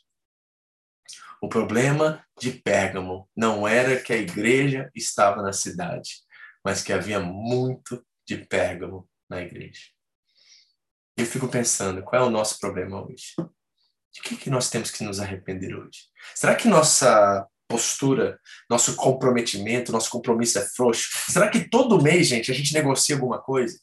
[1.43, 6.21] O problema de Pérgamo não era que a igreja estava na cidade,
[6.63, 9.81] mas que havia muito de Pérgamo na igreja.
[11.17, 13.33] Eu fico pensando, qual é o nosso problema hoje?
[14.13, 16.03] De que, que nós temos que nos arrepender hoje?
[16.33, 18.39] Será que nossa postura,
[18.69, 21.09] nosso comprometimento, nosso compromisso é frouxo?
[21.29, 23.77] Será que todo mês, gente, a gente negocia alguma coisa?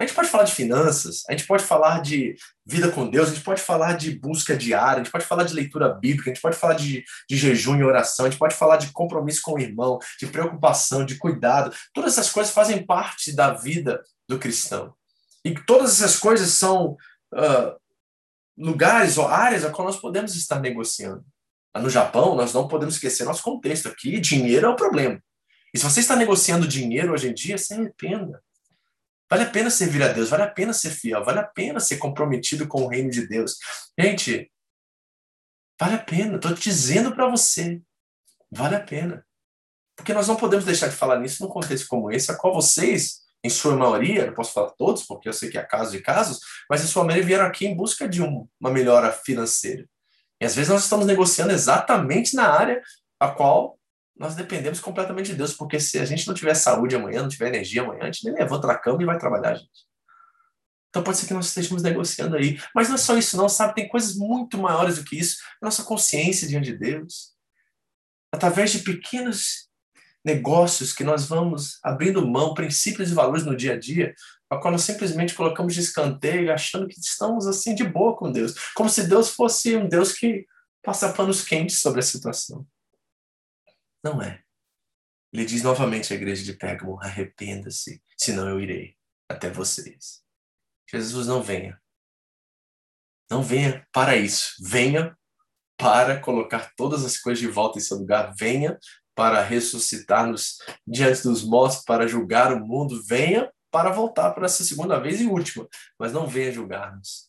[0.00, 3.32] A gente pode falar de finanças, a gente pode falar de vida com Deus, a
[3.32, 6.42] gente pode falar de busca diária, a gente pode falar de leitura bíblica, a gente
[6.42, 9.58] pode falar de, de jejum e oração, a gente pode falar de compromisso com o
[9.58, 11.74] irmão, de preocupação, de cuidado.
[11.92, 14.94] Todas essas coisas fazem parte da vida do cristão.
[15.44, 16.96] E todas essas coisas são
[17.34, 17.76] uh,
[18.56, 21.24] lugares ou áreas a qual nós podemos estar negociando.
[21.76, 24.20] No Japão, nós não podemos esquecer nosso contexto aqui.
[24.20, 25.20] Dinheiro é o problema.
[25.74, 28.40] E se você está negociando dinheiro hoje em dia, se arrependa.
[29.30, 31.98] Vale a pena servir a Deus, vale a pena ser fiel, vale a pena ser
[31.98, 33.56] comprometido com o reino de Deus.
[33.98, 34.50] Gente,
[35.78, 36.36] vale a pena.
[36.36, 37.80] Estou dizendo para você,
[38.50, 39.24] vale a pena.
[39.94, 43.20] Porque nós não podemos deixar de falar nisso num contexto como esse, a qual vocês,
[43.44, 46.40] em sua maioria, não posso falar todos, porque eu sei que há casos e casos,
[46.70, 49.86] mas em sua maioria vieram aqui em busca de um, uma melhora financeira.
[50.40, 52.80] E às vezes nós estamos negociando exatamente na área
[53.20, 53.77] a qual
[54.18, 57.48] nós dependemos completamente de Deus, porque se a gente não tiver saúde amanhã, não tiver
[57.48, 59.88] energia amanhã, a gente nem levanta da cama e vai trabalhar, gente.
[60.90, 62.58] Então pode ser que nós estejamos negociando aí.
[62.74, 63.74] Mas não é só isso, não, sabe?
[63.74, 65.36] Tem coisas muito maiores do que isso.
[65.62, 67.34] Nossa consciência diante de Deus.
[68.32, 69.68] Através de pequenos
[70.24, 74.14] negócios que nós vamos abrindo mão, princípios e valores no dia a dia,
[74.50, 78.54] a qual nós simplesmente colocamos de escanteio, achando que estamos assim de boa com Deus,
[78.74, 80.46] como se Deus fosse um Deus que
[80.82, 82.66] passa panos quentes sobre a situação.
[84.02, 84.42] Não é.
[85.32, 88.96] Ele diz novamente à igreja de Pérgamo: arrependa-se, senão eu irei
[89.28, 90.22] até vocês.
[90.90, 91.80] Jesus não venha.
[93.30, 94.54] Não venha para isso.
[94.60, 95.16] Venha
[95.76, 98.34] para colocar todas as coisas de volta em seu lugar.
[98.34, 98.78] Venha
[99.14, 103.02] para ressuscitar-nos diante dos mortos, para julgar o mundo.
[103.04, 105.68] Venha para voltar para essa segunda vez e última,
[105.98, 107.28] mas não venha julgar-nos.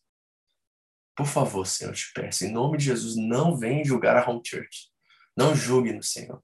[1.16, 4.90] Por favor, Senhor, te peço, em nome de Jesus, não venha julgar a Home Church.
[5.36, 6.42] Não julgue-nos, Senhor.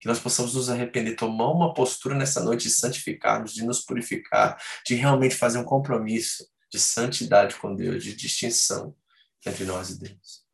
[0.00, 4.60] Que nós possamos nos arrepender, tomar uma postura nessa noite de santificarmos, de nos purificar,
[4.86, 8.96] de realmente fazer um compromisso de santidade com Deus, de distinção
[9.44, 10.44] entre nós e Deus.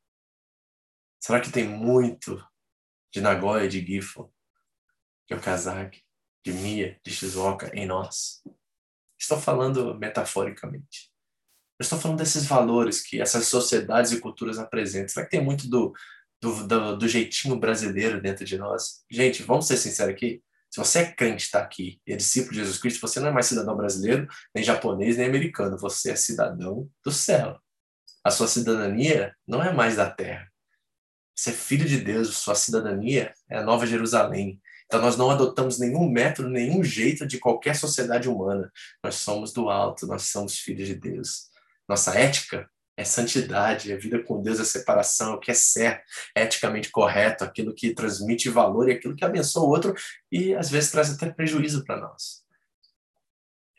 [1.21, 2.45] Será que tem muito
[3.13, 4.33] de Nagoya, de Gifo,
[5.29, 6.03] de Okazaki,
[6.45, 8.43] de Mia, de Shizuoka em nós?
[9.19, 11.13] Estou falando metaforicamente.
[11.79, 15.09] Eu estou falando desses valores que essas sociedades e culturas apresentam.
[15.09, 15.93] Será que tem muito do,
[16.41, 19.05] do, do, do jeitinho brasileiro dentro de nós?
[19.11, 20.43] Gente, vamos ser sinceros aqui.
[20.71, 23.33] Se você é crente, está aqui, e é discípulo de Jesus Cristo, você não é
[23.33, 25.79] mais cidadão brasileiro, nem japonês, nem americano.
[25.79, 27.59] Você é cidadão do céu.
[28.23, 30.51] A sua cidadania não é mais da terra.
[31.35, 34.61] Você é filho de Deus, sua cidadania é a Nova Jerusalém.
[34.87, 38.71] Então, nós não adotamos nenhum método, nenhum jeito de qualquer sociedade humana.
[39.03, 41.49] Nós somos do alto, nós somos filhos de Deus.
[41.89, 46.05] Nossa ética é santidade, é vida com Deus, é separação, é o que é certo,
[46.35, 49.95] é eticamente correto, aquilo que transmite valor e aquilo que abençoa o outro
[50.33, 52.45] e às vezes traz até prejuízo para nós.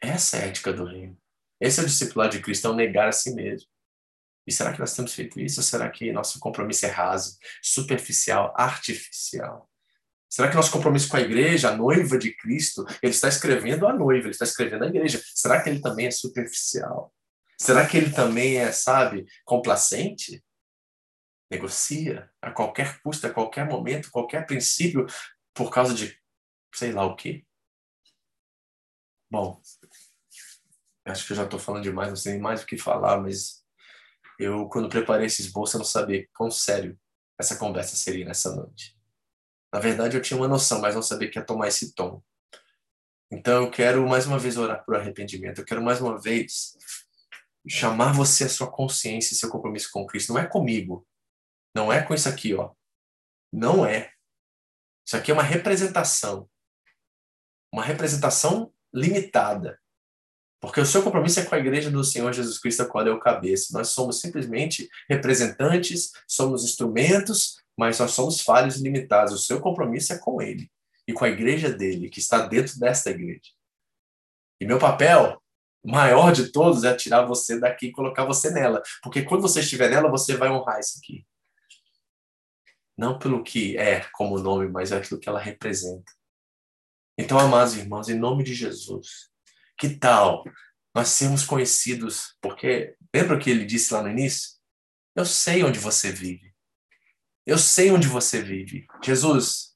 [0.02, 1.18] Essa é a ética do reino.
[1.60, 3.68] Esse é o discipulado de Cristo, é negar a si mesmo.
[4.46, 5.60] E será que nós temos feito isso?
[5.60, 9.70] Ou será que nosso compromisso é raso, superficial, artificial?
[10.30, 13.94] Será que nosso compromisso com a igreja, a noiva de Cristo, ele está escrevendo a
[13.94, 15.22] noiva, ele está escrevendo a igreja?
[15.34, 17.14] Será que ele também é superficial?
[17.60, 20.44] Será que ele também é, sabe, complacente?
[21.50, 25.06] Negocia a qualquer custo, a qualquer momento, qualquer princípio,
[25.54, 26.20] por causa de
[26.74, 27.44] sei lá o quê?
[29.30, 29.62] Bom,
[31.06, 33.66] acho que eu já estou falando demais, não sei mais o que falar, mas
[34.40, 36.98] eu, quando preparei esse esboço, eu não sabia quão sério
[37.40, 38.96] essa conversa seria nessa noite.
[39.74, 42.22] Na verdade, eu tinha uma noção, mas não sabia que ia tomar esse tom.
[43.32, 45.60] Então, eu quero mais uma vez orar por arrependimento.
[45.60, 46.78] Eu quero mais uma vez
[47.68, 50.34] chamar você à sua consciência e seu compromisso com Cristo.
[50.34, 51.06] Não é comigo.
[51.76, 52.72] Não é com isso aqui, ó.
[53.52, 54.12] Não é.
[55.06, 56.50] Isso aqui é uma representação.
[57.72, 59.80] Uma representação limitada.
[60.60, 63.12] Porque o seu compromisso é com a igreja do Senhor Jesus Cristo, a qual é
[63.12, 63.78] o cabeça.
[63.78, 69.34] Nós somos simplesmente representantes, somos instrumentos, mas nós somos falhos e limitados.
[69.34, 70.72] O seu compromisso é com ele
[71.08, 73.52] e com a igreja dele, que está dentro desta igreja.
[74.60, 75.42] E meu papel
[75.88, 78.84] maior de todos é tirar você daqui e colocar você nela.
[79.02, 81.26] Porque quando você estiver nela, você vai honrar isso aqui.
[82.98, 86.12] Não pelo que é como nome, mas é aquilo que ela representa.
[87.18, 89.30] Então, amados irmãos, em nome de Jesus,
[89.78, 90.44] que tal
[90.94, 92.36] nós sermos conhecidos?
[92.42, 94.58] Porque lembra o que ele disse lá no início?
[95.16, 96.54] Eu sei onde você vive.
[97.46, 98.86] Eu sei onde você vive.
[99.02, 99.76] Jesus,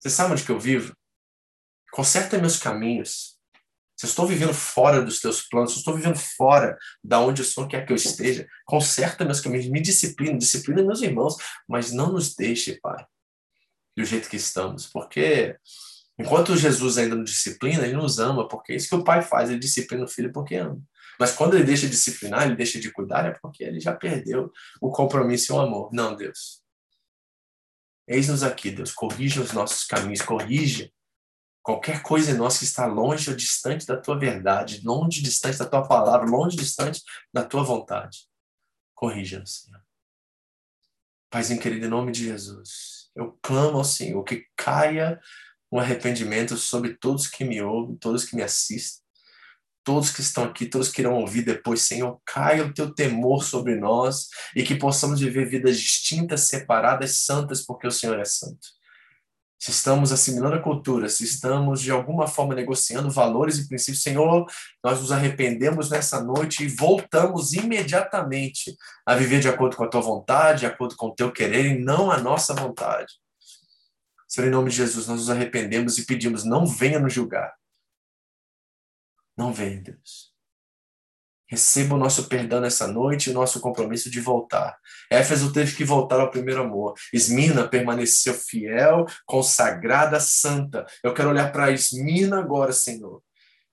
[0.00, 0.94] você sabe onde que eu vivo?
[1.92, 3.35] Conserta meus caminhos.
[3.96, 7.42] Se eu estou vivendo fora dos teus planos, se eu estou vivendo fora da onde
[7.42, 11.36] o Senhor quer que eu esteja, conserta meus caminhos, me disciplina, disciplina meus irmãos,
[11.66, 13.04] mas não nos deixe, Pai,
[13.96, 15.56] do jeito que estamos, porque
[16.18, 19.50] Enquanto Jesus ainda nos disciplina, ele nos ama, porque é isso que o pai faz,
[19.50, 20.80] ele disciplina o filho porque ama.
[21.20, 24.50] Mas quando ele deixa de disciplinar, ele deixa de cuidar, é porque ele já perdeu
[24.80, 25.90] o compromisso e o amor.
[25.92, 26.62] Não, Deus.
[28.08, 28.92] Eis-nos aqui, Deus.
[28.92, 30.90] Corrija os nossos caminhos, corrija
[31.66, 35.66] qualquer coisa em nós que está longe ou distante da tua verdade, longe, distante da
[35.66, 37.02] tua palavra, longe, distante
[37.34, 38.28] da tua vontade.
[38.94, 39.82] Corrija-nos, Senhor.
[41.28, 45.20] Paizinho querido, em nome de Jesus, eu clamo ao Senhor que caia
[45.72, 49.04] um arrependimento sobre todos que me ouvem, todos que me assistem,
[49.82, 53.74] todos que estão aqui, todos que irão ouvir depois, Senhor, caia o teu temor sobre
[53.74, 58.75] nós e que possamos viver vidas distintas, separadas, santas, porque o Senhor é santo.
[59.58, 64.46] Se estamos assimilando a cultura, se estamos de alguma forma negociando valores e princípios, Senhor,
[64.84, 70.02] nós nos arrependemos nessa noite e voltamos imediatamente a viver de acordo com a tua
[70.02, 73.14] vontade, de acordo com o teu querer e não a nossa vontade.
[74.28, 77.54] Senhor, em nome de Jesus, nós nos arrependemos e pedimos, não venha nos julgar.
[79.36, 80.25] Não venha, Deus.
[81.48, 84.76] Receba o nosso perdão nessa noite e o nosso compromisso de voltar.
[85.10, 86.94] Éfeso teve que voltar ao primeiro amor.
[87.12, 90.84] Esmina permaneceu fiel, consagrada, santa.
[91.04, 93.22] Eu quero olhar para Esmina agora, Senhor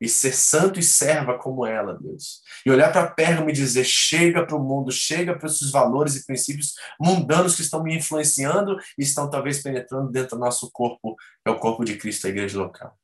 [0.03, 2.41] e ser santo e serva como ela, Deus.
[2.65, 6.26] E olhar para Pérgamo e dizer: chega para o mundo, chega para esses valores e
[6.26, 11.15] princípios mundanos que estão me influenciando e estão talvez penetrando dentro do nosso corpo,
[11.45, 12.97] é o corpo de Cristo, a igreja local.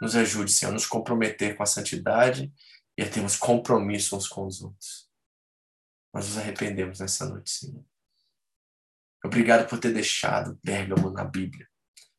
[0.00, 2.52] Nos ajude, Senhor, a nos comprometer com a santidade
[3.02, 5.08] e a termos compromisso uns com os outros.
[6.14, 7.84] Nós nos arrependemos nessa noite, Senhor.
[9.24, 11.68] Obrigado por ter deixado Pérgamo na Bíblia,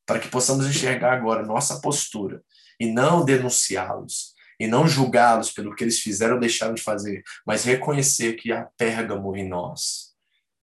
[0.06, 2.44] para que possamos enxergar agora nossa postura
[2.80, 7.64] e não denunciá-los e não julgá-los pelo que eles fizeram ou deixaram de fazer, mas
[7.64, 10.14] reconhecer que há pérgamo em nós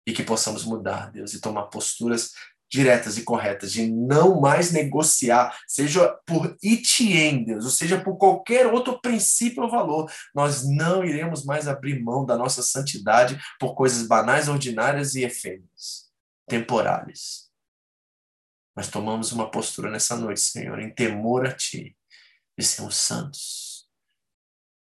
[0.07, 2.33] e que possamos mudar, Deus, e tomar posturas
[2.71, 8.67] diretas e corretas de não mais negociar, seja por itien, Deus, ou seja por qualquer
[8.67, 14.07] outro princípio ou valor, nós não iremos mais abrir mão da nossa santidade por coisas
[14.07, 16.11] banais, ordinárias e efêmeras,
[16.47, 17.49] temporárias.
[18.77, 21.97] Nós tomamos uma postura nessa noite, Senhor, em temor a Ti,
[22.57, 23.89] de sermos santos,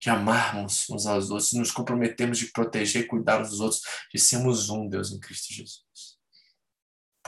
[0.00, 3.82] de amarmos uns aos outros, nos comprometermos de proteger e cuidar uns dos outros,
[4.12, 6.09] de sermos um, Deus, em Cristo Jesus.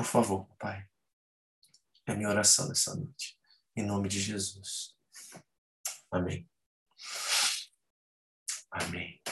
[0.03, 0.85] Por favor, Pai,
[2.09, 3.39] é a minha oração nessa noite,
[3.77, 4.97] em nome de Jesus.
[6.11, 6.51] Amém.
[8.69, 9.23] Amém.